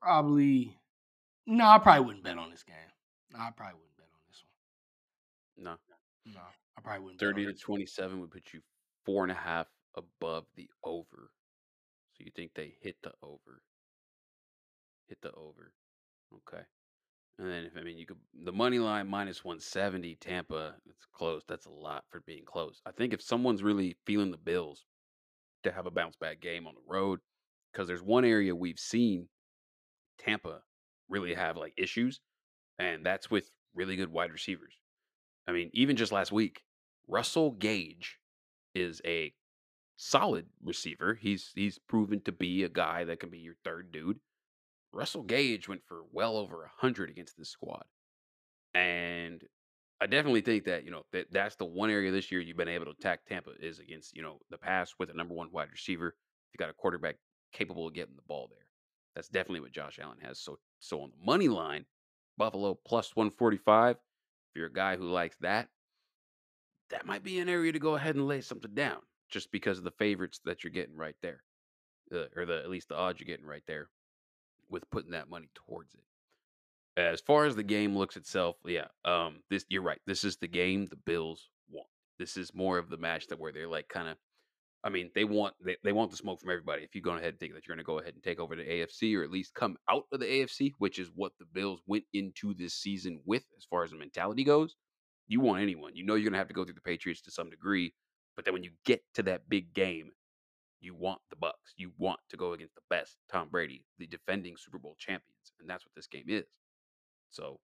[0.00, 0.76] probably
[1.46, 2.76] no, I probably wouldn't bet on this game.
[3.34, 4.44] I probably wouldn't bet on this
[5.56, 5.64] one.
[5.64, 6.32] No.
[6.32, 6.40] No,
[6.76, 7.20] I probably wouldn't.
[7.20, 7.60] bet on 30 to.
[7.60, 8.60] 27 would put you
[9.04, 11.30] four and a half above the over.
[12.14, 13.62] So you think they hit the over?
[15.08, 15.72] Hit the over.
[16.34, 16.62] Okay.
[17.38, 21.42] And then if I mean you could the money line minus 170 Tampa, it's close.
[21.46, 22.80] That's a lot for being close.
[22.86, 24.84] I think if someone's really feeling the Bills
[25.64, 27.20] to have a bounce back game on the road,
[27.72, 29.28] because there's one area we've seen
[30.18, 30.60] Tampa
[31.08, 32.20] really have like issues,
[32.78, 34.80] and that's with really good wide receivers.
[35.46, 36.62] I mean, even just last week,
[37.06, 38.18] Russell Gage
[38.74, 39.32] is a
[39.96, 41.14] solid receiver.
[41.14, 44.20] He's he's proven to be a guy that can be your third dude.
[44.92, 47.84] Russell Gage went for well over a hundred against this squad,
[48.74, 49.42] and
[50.00, 52.68] I definitely think that you know that that's the one area this year you've been
[52.68, 55.70] able to attack Tampa is against you know the pass with a number one wide
[55.70, 56.08] receiver.
[56.08, 57.16] If you got a quarterback
[57.52, 58.66] capable of getting the ball there,
[59.14, 60.38] that's definitely what Josh Allen has.
[60.38, 61.86] So so on the money line,
[62.36, 63.96] Buffalo plus one forty five.
[63.96, 65.68] If you're a guy who likes that,
[66.90, 69.00] that might be an area to go ahead and lay something down,
[69.30, 71.42] just because of the favorites that you're getting right there,
[72.12, 73.88] uh, or the at least the odds you're getting right there
[74.68, 76.00] with putting that money towards it.
[77.00, 80.00] As far as the game looks itself, yeah, um, this you're right.
[80.06, 81.88] This is the game the Bills want.
[82.18, 84.16] This is more of the match that where they're like kind of,
[84.82, 86.82] I mean, they want they, they want the smoke from everybody.
[86.84, 88.56] If you go ahead and think that you're going to go ahead and take over
[88.56, 91.80] the AFC or at least come out of the AFC, which is what the Bills
[91.86, 94.74] went into this season with as far as the mentality goes,
[95.28, 95.94] you want anyone.
[95.94, 97.92] You know you're going to have to go through the Patriots to some degree,
[98.36, 100.10] but then when you get to that big game,
[100.80, 101.72] you want the Bucks.
[101.76, 105.68] You want to go against the best, Tom Brady, the defending Super Bowl champions, and
[105.68, 106.44] that's what this game is.
[107.30, 107.60] So,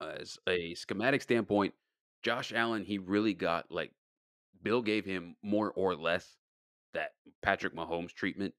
[0.00, 1.74] as a schematic standpoint,
[2.22, 3.92] Josh Allen, he really got like
[4.62, 6.36] Bill gave him more or less
[6.94, 7.10] that
[7.42, 8.54] Patrick Mahomes treatment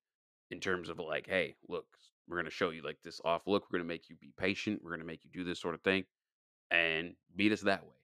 [0.51, 1.85] in terms of like, hey, look,
[2.27, 3.63] we're going to show you like this off look.
[3.63, 4.81] We're going to make you be patient.
[4.83, 6.05] We're going to make you do this sort of thing
[6.71, 7.98] and beat us that way.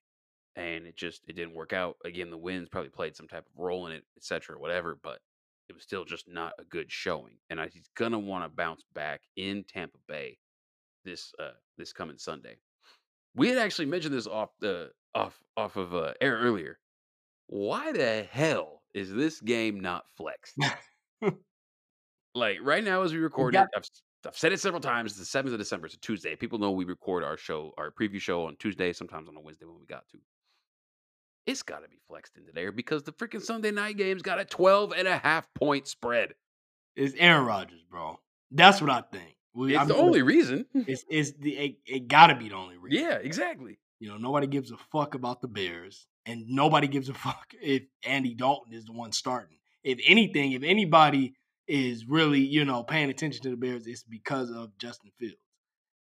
[0.56, 1.98] And it just it didn't work out.
[2.06, 4.98] Again, the wins probably played some type of role in it, etc., whatever.
[5.02, 5.20] But
[5.68, 7.38] it was still just not a good showing.
[7.50, 10.38] And I, he's gonna want to bounce back in Tampa Bay
[11.04, 12.58] this uh this coming Sunday.
[13.36, 16.80] We had actually mentioned this off the off off of uh, air earlier.
[17.48, 20.58] Why the hell is this game not flexed?
[22.36, 23.90] like right now, as we record it, I've,
[24.26, 25.12] I've said it several times.
[25.12, 25.88] It's the seventh of December.
[25.88, 26.36] It's a Tuesday.
[26.36, 29.66] People know we record our show, our preview show on Tuesday, sometimes on a Wednesday
[29.66, 30.18] when we got to.
[31.46, 34.46] It's got to be flexed into there because the freaking Sunday night game's got a
[34.46, 36.34] 12 and a half point spread.
[36.96, 38.20] It's Aaron Rodgers, bro.
[38.52, 39.36] That's what I think.
[39.54, 40.66] We, It's I the only reason.
[40.74, 43.06] It's it's the it, it gotta be the only reason.
[43.06, 43.80] Yeah, exactly.
[44.00, 47.84] You know, nobody gives a fuck about the Bears, and nobody gives a fuck if
[48.06, 49.58] Andy Dalton is the one starting.
[49.84, 51.36] If anything, if anybody
[51.68, 55.38] is really, you know, paying attention to the Bears, it's because of Justin Fields.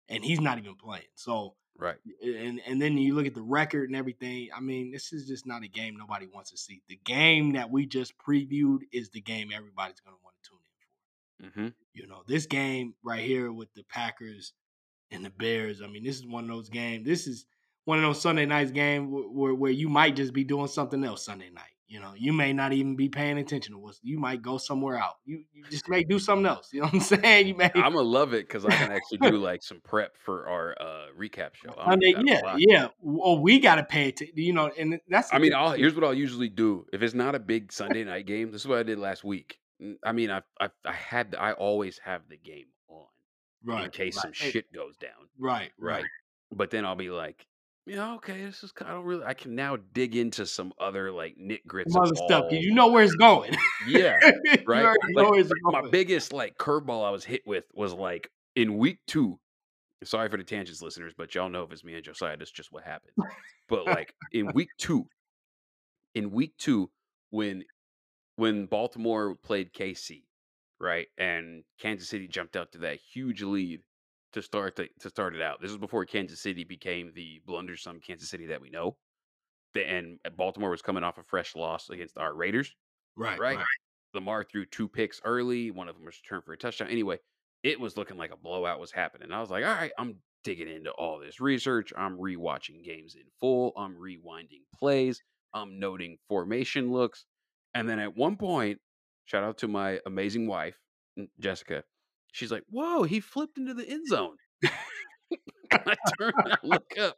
[0.10, 1.06] And he's not even playing.
[1.16, 1.98] So Right.
[2.24, 4.50] and and then you look at the record and everything.
[4.56, 6.82] I mean, this is just not a game nobody wants to see.
[6.88, 10.60] The game that we just previewed is the game everybody's gonna want to tune
[11.50, 11.60] in for.
[11.60, 14.54] hmm You know, this game right here with the Packers
[15.12, 15.82] and the Bears.
[15.82, 17.06] I mean, this is one of those games.
[17.06, 17.46] This is
[17.86, 21.04] one of those Sunday nights game where, where, where you might just be doing something
[21.04, 21.73] else Sunday night.
[21.94, 24.00] You know, you may not even be paying attention to what's.
[24.02, 25.18] You might go somewhere out.
[25.26, 26.74] You you just may do something else.
[26.74, 27.48] You know what I'm saying?
[27.50, 30.50] You may I'm gonna love it because I can actually do like some prep for
[30.50, 31.76] our uh recap show.
[31.86, 32.14] Sunday.
[32.14, 32.56] not Yeah, lie.
[32.58, 32.88] yeah.
[33.00, 34.36] Well, we got to pay attention.
[34.36, 35.32] You know, and that's.
[35.32, 35.54] I mean.
[35.54, 36.88] I'll, here's what I'll usually do.
[36.92, 39.60] If it's not a big Sunday night game, this is what I did last week.
[40.04, 43.06] I mean, I I, I had I always have the game on
[43.64, 45.12] right in case some right, hey, shit goes down.
[45.38, 45.98] Right, Right.
[45.98, 46.06] right.
[46.52, 47.46] But then I'll be like,
[47.86, 49.26] yeah, okay, this is kind of really.
[49.26, 52.46] I can now dig into some other like nit grits other stuff.
[52.52, 53.56] You know where it's going.
[53.86, 54.18] Yeah,
[54.68, 54.96] right.
[55.14, 59.40] Like my biggest like curveball I was hit with was like in week two.
[60.06, 62.72] Sorry for the tangents, listeners, but y'all know if it's me and Josiah, that's just
[62.72, 63.14] what happened.
[63.70, 65.08] But like in week two,
[66.16, 66.90] in week two,
[67.32, 67.64] when
[68.38, 70.24] when Baltimore played KC,
[70.80, 73.82] right, and Kansas City jumped out to that huge lead
[74.34, 75.62] to start the, to start it out.
[75.62, 78.98] This was before Kansas City became the blundersome Kansas City that we know.
[79.74, 82.76] The, and uh, Baltimore was coming off a fresh loss against our Raiders
[83.16, 83.58] Right, right?
[83.58, 83.66] right.
[84.14, 85.72] Lamar threw two picks early.
[85.72, 86.90] One of them was returned for a touchdown.
[86.90, 87.18] Anyway,
[87.64, 89.32] it was looking like a blowout was happening.
[89.32, 91.94] I was like, all right, I'm digging into all this research.
[91.98, 93.72] I'm rewatching games in full.
[93.78, 95.22] I'm rewinding plays.
[95.54, 97.26] I'm noting formation looks.
[97.74, 98.80] And then at one point,
[99.26, 100.78] shout out to my amazing wife,
[101.40, 101.84] Jessica.
[102.34, 104.36] She's like, whoa, he flipped into the end zone.
[105.72, 107.16] I turn and I look up.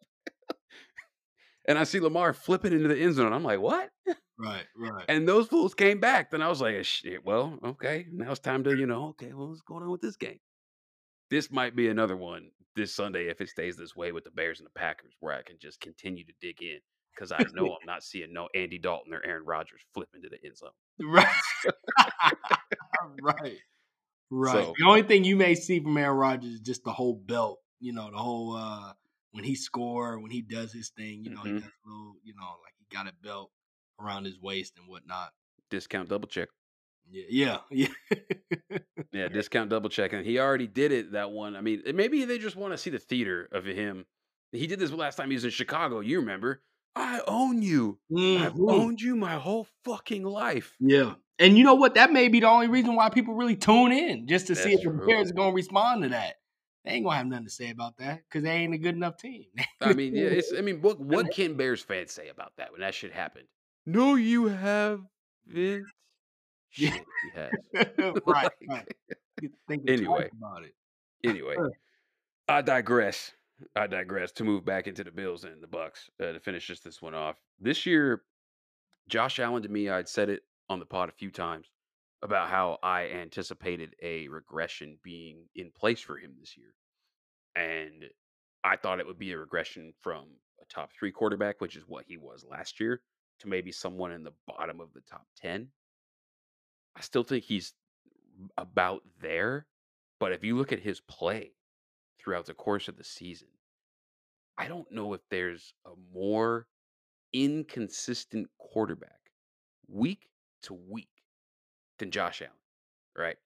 [1.68, 3.34] And I see Lamar flipping into the end zone.
[3.34, 3.90] I'm like, what?
[4.38, 5.06] Right, right.
[5.10, 6.30] And those fools came back.
[6.30, 8.06] Then I was like, shit, well, okay.
[8.12, 10.40] Now it's time to, you know, okay, well, what's going on with this game?
[11.30, 14.60] this might be another one this Sunday if it stays this way with the Bears
[14.60, 16.80] and the Packers, where I can just continue to dig in
[17.14, 20.38] because I know I'm not seeing no Andy Dalton or Aaron Rodgers flip into the
[20.46, 20.70] end zone.
[21.00, 21.28] Right.
[23.22, 23.58] right.
[24.32, 24.66] Right.
[24.66, 27.60] So- the only thing you may see from Aaron Rodgers is just the whole belt.
[27.80, 28.94] You know, the whole uh
[29.32, 31.62] when he score, when he does his thing, you know, he Mhm.
[31.62, 33.52] does a little, you know, like he got a belt
[34.00, 35.34] around his waist and whatnot.
[35.70, 36.50] Discount double check.
[37.08, 37.88] Yeah, yeah,
[38.72, 38.78] yeah.
[39.12, 40.14] Yeah, discount double check.
[40.14, 41.56] And he already did it that one.
[41.56, 44.06] I mean, maybe they just want to see the theater of him.
[44.52, 46.00] He did this last time he was in Chicago.
[46.00, 46.64] You remember?
[46.96, 48.00] I own you.
[48.12, 48.72] I've Mhm.
[48.72, 50.76] owned you my whole fucking life.
[50.80, 51.16] Yeah.
[51.38, 51.96] And you know what?
[51.96, 54.76] That may be the only reason why people really tune in, just to see That's
[54.76, 55.08] if the true.
[55.08, 56.36] Bears are gonna respond to that.
[56.86, 59.18] They ain't gonna have nothing to say about that because they ain't a good enough
[59.18, 59.46] team.
[59.82, 62.82] I mean, yeah, it's I mean, what what can Bears fans say about that when
[62.82, 63.48] that shit happened?
[63.86, 65.08] No, you haven't.
[66.70, 67.54] Shit, he has.
[68.26, 68.88] right, right.
[69.42, 70.30] You thinking twice Anyway.
[70.38, 70.74] about it.
[71.24, 71.58] Anyway,
[72.48, 73.32] I digress.
[73.76, 76.84] I digress to move back into the Bills and the Bucks uh, to finish just
[76.84, 77.38] this one off.
[77.60, 78.24] This year,
[79.08, 81.68] Josh Allen to me, I'd said it on the pod a few times
[82.22, 86.74] about how I anticipated a regression being in place for him this year,
[87.56, 88.06] and
[88.64, 90.26] I thought it would be a regression from
[90.62, 93.02] a top three quarterback, which is what he was last year,
[93.40, 95.68] to maybe someone in the bottom of the top ten.
[96.96, 97.74] I still think he's
[98.58, 99.68] about there,
[100.20, 101.52] but if you look at his play
[102.26, 103.48] throughout the course of the season.
[104.58, 106.66] I don't know if there's a more
[107.34, 109.12] inconsistent quarterback
[109.88, 110.28] week
[110.64, 111.10] to week
[112.00, 112.54] than Josh Allen,
[113.16, 113.38] right?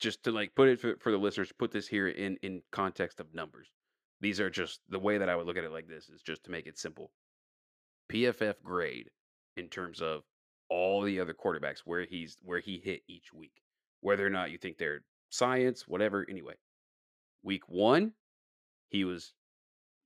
[0.00, 3.20] Just to like put it for, for the listeners, put this here in in context
[3.20, 3.68] of numbers.
[4.20, 6.44] These are just the way that I would look at it like this is just
[6.44, 7.10] to make it simple.
[8.10, 9.10] PFF grade
[9.56, 10.22] in terms of
[10.70, 13.62] all the other quarterbacks where he's where he hit each week,
[14.00, 16.24] whether or not you think they're science, whatever.
[16.28, 16.54] Anyway,
[17.42, 18.12] week one,
[18.88, 19.34] he was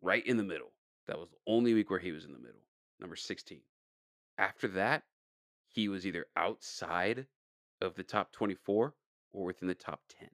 [0.00, 0.72] right in the middle.
[1.06, 2.62] That was the only week where he was in the middle,
[3.00, 3.60] number 16.
[4.38, 5.04] After that,
[5.68, 7.26] he was either outside
[7.80, 8.94] of the top 24
[9.32, 10.28] or within the top 10.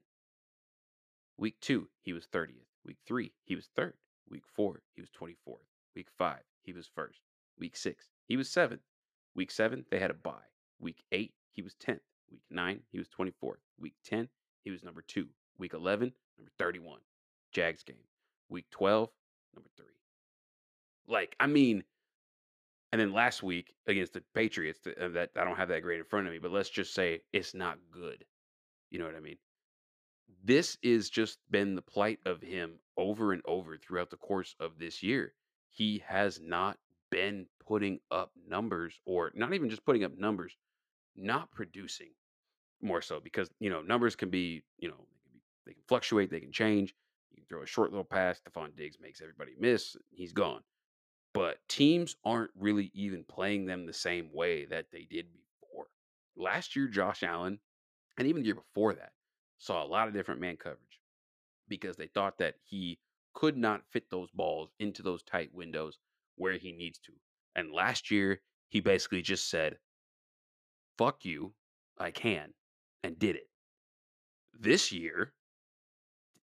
[1.37, 2.67] Week two, he was 30th.
[2.85, 3.95] Week three, he was third.
[4.29, 5.59] Week four, he was 24th.
[5.95, 7.21] Week five, he was first.
[7.59, 8.83] Week six, he was seventh.
[9.35, 10.49] Week seven, they had a bye.
[10.81, 12.01] Week eight, he was 10th.
[12.31, 13.59] Week nine, he was 24th.
[13.79, 14.29] Week 10,
[14.63, 15.29] he was number two.
[15.59, 17.01] Week 11, number 31.
[17.53, 17.97] Jags game.
[18.49, 19.09] Week 12,
[19.55, 19.87] number three.
[21.07, 21.83] Like, I mean,
[22.93, 26.05] and then last week against the Patriots, uh, that I don't have that grade in
[26.05, 28.25] front of me, but let's just say it's not good.
[28.91, 29.37] You know what I mean?
[30.45, 34.79] This is just been the plight of him over and over throughout the course of
[34.79, 35.35] this year.
[35.71, 36.79] He has not
[37.11, 40.57] been putting up numbers, or not even just putting up numbers,
[41.17, 42.11] not producing
[42.81, 45.07] more so because you know numbers can be you know
[45.69, 46.95] they can, fluctuate, they can change.
[47.31, 48.41] You can throw a short little pass.
[48.41, 49.97] Stefon Diggs makes everybody miss.
[50.11, 50.63] He's gone.
[51.35, 55.27] But teams aren't really even playing them the same way that they did
[55.61, 55.87] before.
[56.37, 57.61] Last year, Josh Allen,
[58.17, 59.13] and even the year before that,
[59.59, 61.01] saw a lot of different man coverage
[61.69, 62.99] because they thought that he
[63.35, 65.99] could not fit those balls into those tight windows
[66.37, 67.13] where he needs to.
[67.55, 69.77] And last year, he basically just said,
[70.97, 71.53] fuck you,
[71.99, 72.55] I can,
[73.03, 73.49] and did it.
[74.59, 75.35] This year,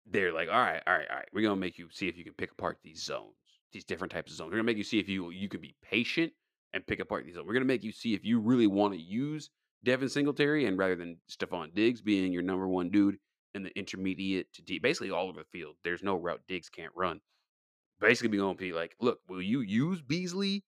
[0.05, 2.23] they're like, all right, all right, all right, we're gonna make you see if you
[2.23, 3.35] can pick apart these zones,
[3.71, 4.49] these different types of zones.
[4.49, 6.31] We're gonna make you see if you you can be patient
[6.73, 7.47] and pick apart these zones.
[7.47, 9.49] We're gonna make you see if you really want to use
[9.83, 13.17] Devin Singletary and rather than Stefon Diggs being your number one dude
[13.53, 15.75] in the intermediate to deep, basically all over the field.
[15.83, 17.21] There's no route Diggs can't run.
[17.99, 20.63] Basically, be gonna be like, look, will you use Beasley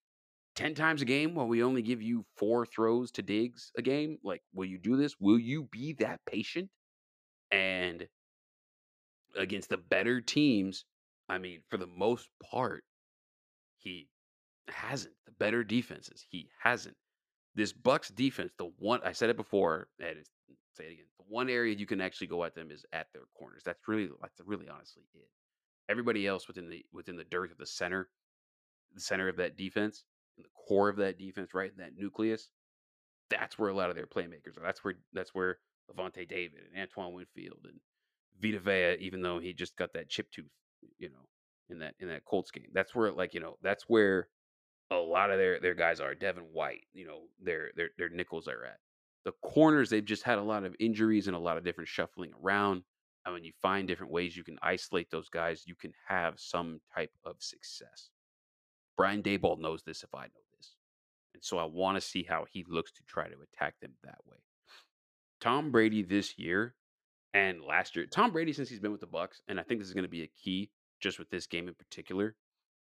[0.56, 4.18] 10 times a game while we only give you four throws to Diggs a game?
[4.24, 5.14] Like, will you do this?
[5.20, 6.70] Will you be that patient?
[7.50, 8.08] And
[9.38, 10.84] against the better teams,
[11.28, 12.84] I mean, for the most part,
[13.76, 14.08] he
[14.68, 15.14] hasn't.
[15.26, 16.96] The better defenses, he hasn't.
[17.54, 20.16] This Bucks defense, the one I said it before, and
[20.74, 21.06] say it again.
[21.18, 23.62] The one area you can actually go at them is at their corners.
[23.64, 25.28] That's really, that's really honestly it.
[25.88, 28.08] Everybody else within the within the dearth of the center,
[28.94, 30.04] the center of that defense,
[30.36, 32.50] the core of that defense, right in that nucleus,
[33.30, 34.62] that's where a lot of their playmakers are.
[34.62, 35.58] That's where that's where
[35.90, 37.80] Lavonte David and Antoine Winfield and
[38.40, 40.46] Vita Vea, even though he just got that chip tooth,
[40.98, 41.26] you know,
[41.70, 42.68] in that in that Colts game.
[42.72, 44.28] That's where like, you know, that's where
[44.90, 46.14] a lot of their their guys are.
[46.14, 48.78] Devin White, you know, their their their nickels are at.
[49.24, 52.32] The corners, they've just had a lot of injuries and a lot of different shuffling
[52.42, 52.82] around.
[53.26, 56.80] I mean, you find different ways you can isolate those guys, you can have some
[56.94, 58.10] type of success.
[58.96, 60.74] Brian Daboll knows this if I know this.
[61.34, 64.18] And so I want to see how he looks to try to attack them that
[64.26, 64.38] way.
[65.40, 66.74] Tom Brady this year
[67.34, 69.88] And last year, Tom Brady, since he's been with the Bucks, and I think this
[69.88, 70.70] is going to be a key
[71.00, 72.34] just with this game in particular,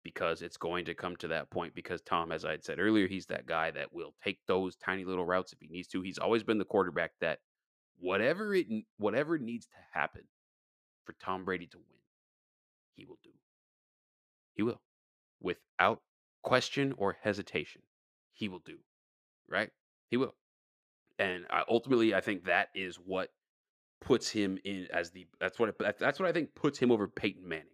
[0.04, 1.76] because it's going to come to that point.
[1.76, 5.04] Because Tom, as I had said earlier, he's that guy that will take those tiny
[5.06, 6.02] little routes if he needs to.
[6.02, 7.40] He's always been the quarterback that
[8.00, 8.68] whatever it
[8.98, 10.22] whatever needs to happen
[11.04, 12.00] for Tom Brady to win,
[12.96, 13.32] he will do.
[14.54, 14.82] He will,
[15.42, 16.02] without
[16.44, 17.82] question or hesitation,
[18.34, 18.78] he will do.
[19.50, 19.72] Right?
[20.10, 20.36] He will.
[21.20, 23.30] And I, ultimately, I think that is what
[24.02, 27.08] puts him in as the that's what it, that's what I think puts him over
[27.08, 27.66] Peyton Manning.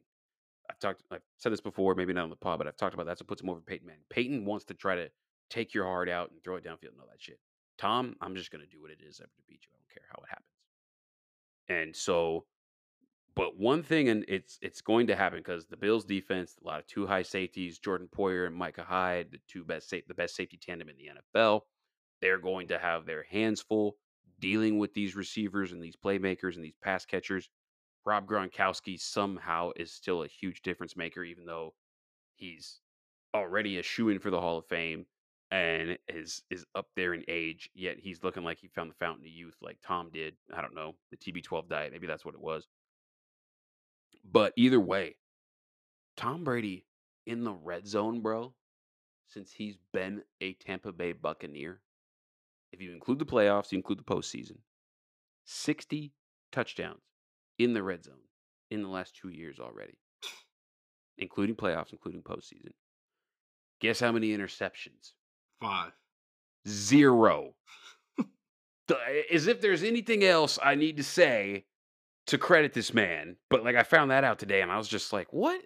[0.70, 3.06] I've talked I've said this before, maybe not on the pod, but I've talked about
[3.06, 4.04] that's what puts him over Peyton Manning.
[4.10, 5.10] Peyton wants to try to
[5.50, 7.40] take your heart out and throw it downfield and all that shit.
[7.78, 9.72] Tom, I'm just gonna do what it is ever to beat you.
[9.74, 10.48] I don't care how it happens.
[11.70, 12.46] And so,
[13.36, 16.80] but one thing, and it's it's going to happen because the Bills defense, a lot
[16.80, 20.36] of two high safeties, Jordan Poyer and Micah Hyde, the two best sa- the best
[20.36, 21.62] safety tandem in the NFL.
[22.22, 23.98] They're going to have their hands full
[24.44, 27.50] dealing with these receivers and these playmakers and these pass catchers.
[28.06, 31.74] Rob Gronkowski somehow is still a huge difference maker, even though
[32.36, 32.82] he's
[33.34, 35.06] already a shoe in for the Hall of Fame
[35.50, 37.70] and is is up there in age.
[37.74, 40.36] Yet he's looking like he found the fountain of youth, like Tom did.
[40.54, 42.68] I don't know the TB12 diet, maybe that's what it was.
[44.30, 45.16] But either way,
[46.18, 46.86] Tom Brady
[47.26, 48.54] in the red zone, bro.
[49.30, 51.80] Since he's been a Tampa Bay Buccaneer,
[52.74, 54.58] if you include the playoffs, you include the postseason,
[55.46, 56.12] 60
[56.52, 57.02] touchdowns
[57.60, 58.16] in the red zone
[58.72, 60.00] in the last two years already,
[61.18, 62.72] including playoffs, including postseason.
[63.80, 65.12] Guess how many interceptions?
[65.62, 65.92] Five.
[66.68, 67.54] Zero.
[69.32, 71.66] As if there's anything else I need to say
[72.28, 73.36] to credit this man.
[73.50, 75.62] But like I found that out today and I was just like, what?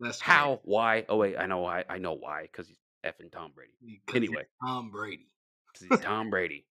[0.00, 0.60] That's how?
[0.64, 1.06] Why?
[1.08, 1.84] Oh wait, I know why.
[1.88, 2.42] I know why.
[2.42, 4.02] Because he's effing Tom Brady.
[4.14, 4.44] Anyway.
[4.62, 5.31] Tom Brady.
[6.00, 6.66] Tom Brady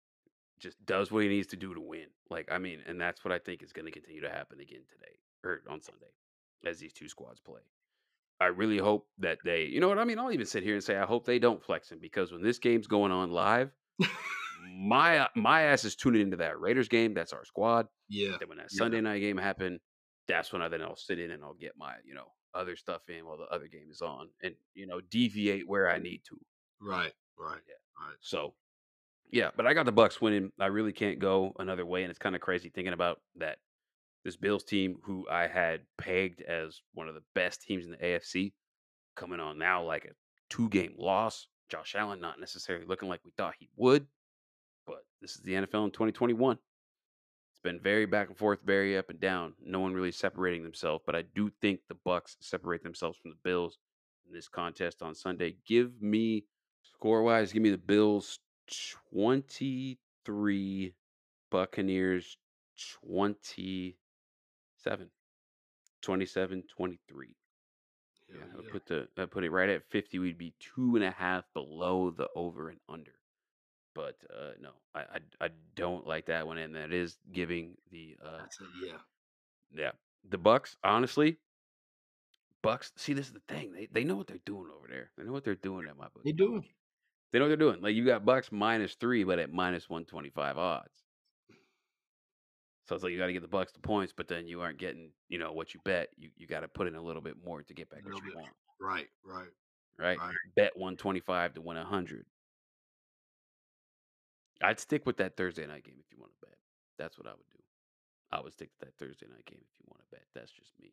[0.59, 2.07] just does what he needs to do to win.
[2.31, 4.83] Like, I mean, and that's what I think is going to continue to happen again
[4.89, 6.13] today or on Sunday
[6.67, 7.61] as these two squads play.
[8.41, 10.19] I really hope that they, you know what I mean?
[10.19, 12.59] I'll even sit here and say I hope they don't flex him because when this
[12.59, 13.71] game's going on live,
[14.77, 17.15] my my ass is tuning into that Raiders game.
[17.15, 17.87] That's our squad.
[18.11, 18.37] Yeah.
[18.41, 18.79] Then when that yeah.
[18.79, 19.81] Sunday night game happened,
[20.29, 23.03] that's when I then I'll sit in and I'll get my you know other stuff
[23.11, 26.39] in while the other game is on, and you know deviate where I need to.
[26.81, 27.13] Right.
[27.39, 27.61] Right.
[27.69, 28.07] Yeah.
[28.07, 28.17] Right.
[28.21, 28.55] So
[29.31, 30.53] yeah, but I got the Bucks winning.
[30.59, 33.59] I really can't go another way, and it's kind of crazy thinking about that.
[34.25, 37.99] This Bills team, who I had pegged as one of the best teams in the
[37.99, 38.53] AFC,
[39.17, 40.15] coming on now like a
[40.51, 41.47] two-game loss.
[41.69, 44.07] Josh Allen not necessarily looking like we thought he would,
[44.87, 46.59] but this is the NFL in 2021.
[47.53, 49.55] It's been very back and forth, very up and down.
[49.65, 53.39] No one really separating themselves, but I do think the Bucks separate themselves from the
[53.45, 53.79] Bills
[54.27, 55.57] in this contest on Sunday.
[55.67, 56.45] Give me
[56.83, 58.41] score-wise, give me the Bills
[59.13, 60.95] 23
[61.51, 62.37] Buccaneers
[63.03, 65.11] 27
[66.03, 67.37] 27 23
[68.31, 68.43] yeah, yeah.
[68.59, 71.45] I put the I put it right at 50 we'd be two and a half
[71.55, 73.13] below the over and under.
[73.95, 78.17] But uh no I I, I don't like that one and that is giving the
[78.25, 78.99] uh a, yeah.
[79.75, 79.91] yeah
[80.29, 81.39] the bucks honestly
[82.63, 85.11] bucks see this is the thing they they know what they're doing over there.
[85.17, 86.63] They know what they're doing at my book they do
[87.33, 87.81] they know what they're doing.
[87.83, 91.05] Like you got Bucks minus three, but at minus one twenty five odds.
[92.89, 94.79] So it's like you got to get the Bucks the points, but then you aren't
[94.79, 96.09] getting, you know, what you bet.
[96.17, 98.23] You you got to put in a little bit more to get back what you
[98.23, 98.37] bit.
[98.37, 98.49] want.
[98.81, 99.49] Right, right,
[99.99, 100.35] right, right.
[100.57, 102.25] Bet one twenty five to win a hundred.
[104.63, 106.57] I'd stick with that Thursday night game if you want to bet.
[106.99, 107.59] That's what I would do.
[108.33, 110.25] I would stick to that Thursday night game if you want to bet.
[110.35, 110.91] That's just me.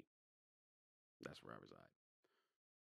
[1.23, 1.77] That's where I reside.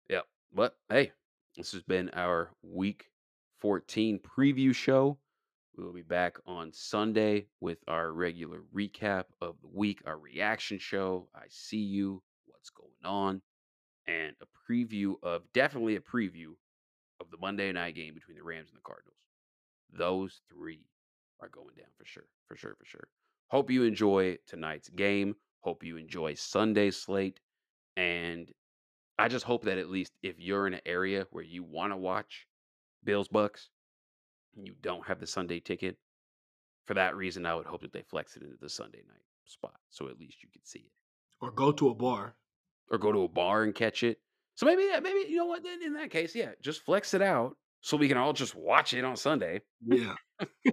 [0.09, 0.25] Yep.
[0.55, 1.13] But hey,
[1.57, 3.11] this has been our week
[3.61, 5.19] 14 preview show.
[5.77, 10.79] We will be back on Sunday with our regular recap of the week, our reaction
[10.79, 11.29] show.
[11.35, 13.41] I see you, what's going on,
[14.07, 16.55] and a preview of definitely a preview
[17.21, 19.17] of the Monday night game between the Rams and the Cardinals.
[19.93, 20.87] Those three
[21.41, 23.09] are going down for sure, for sure, for sure.
[23.49, 25.35] Hope you enjoy tonight's game.
[25.61, 27.41] Hope you enjoy Sunday's slate.
[27.97, 28.51] And
[29.19, 31.97] I just hope that at least if you're in an area where you want to
[31.97, 32.47] watch
[33.05, 33.71] Bills Bucks,
[34.57, 35.97] and you don't have the Sunday ticket.
[36.87, 39.79] For that reason, I would hope that they flex it into the Sunday night spot,
[39.91, 40.93] so at least you could see it.
[41.41, 42.35] Or go to a bar.
[42.91, 44.19] Or go to a bar and catch it.
[44.57, 45.63] So maybe, yeah, maybe you know what?
[45.63, 48.93] Then in that case, yeah, just flex it out so we can all just watch
[48.95, 49.63] it on Sunday.
[49.87, 50.15] Yeah.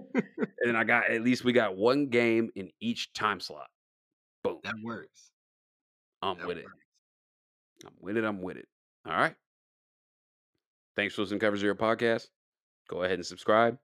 [0.60, 3.68] and I got at least we got one game in each time slot.
[4.42, 4.58] Boom.
[4.64, 5.30] That works.
[6.22, 6.72] I'm that with works.
[7.80, 7.86] it.
[7.86, 8.24] I'm with it.
[8.24, 8.68] I'm with it.
[9.06, 9.34] All right.
[10.98, 12.26] Thanks for listening to Cover Zero Podcast.
[12.88, 13.78] Go ahead and subscribe.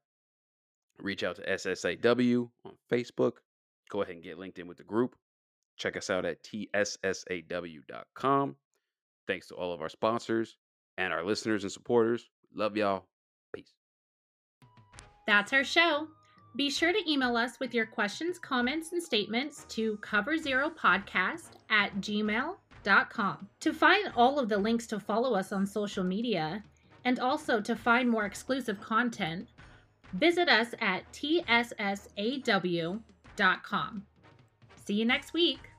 [0.98, 3.34] Reach out to SSAW on Facebook.
[3.88, 5.14] go ahead and get linked in with the group.
[5.76, 6.96] Check us out at tssaw.com.
[9.28, 10.56] Thanks to all of our sponsors
[10.98, 12.28] and our listeners and supporters.
[12.52, 13.04] Love y'all.
[13.54, 13.74] Peace.
[15.28, 16.08] That's our show.
[16.56, 23.48] Be sure to email us with your questions, comments, and statements to coverzeropodcast at gmail.com.
[23.60, 26.64] To find all of the links to follow us on social media
[27.04, 29.48] and also to find more exclusive content,
[30.12, 31.76] visit us at tssaw.com.
[34.86, 35.70] See you next week.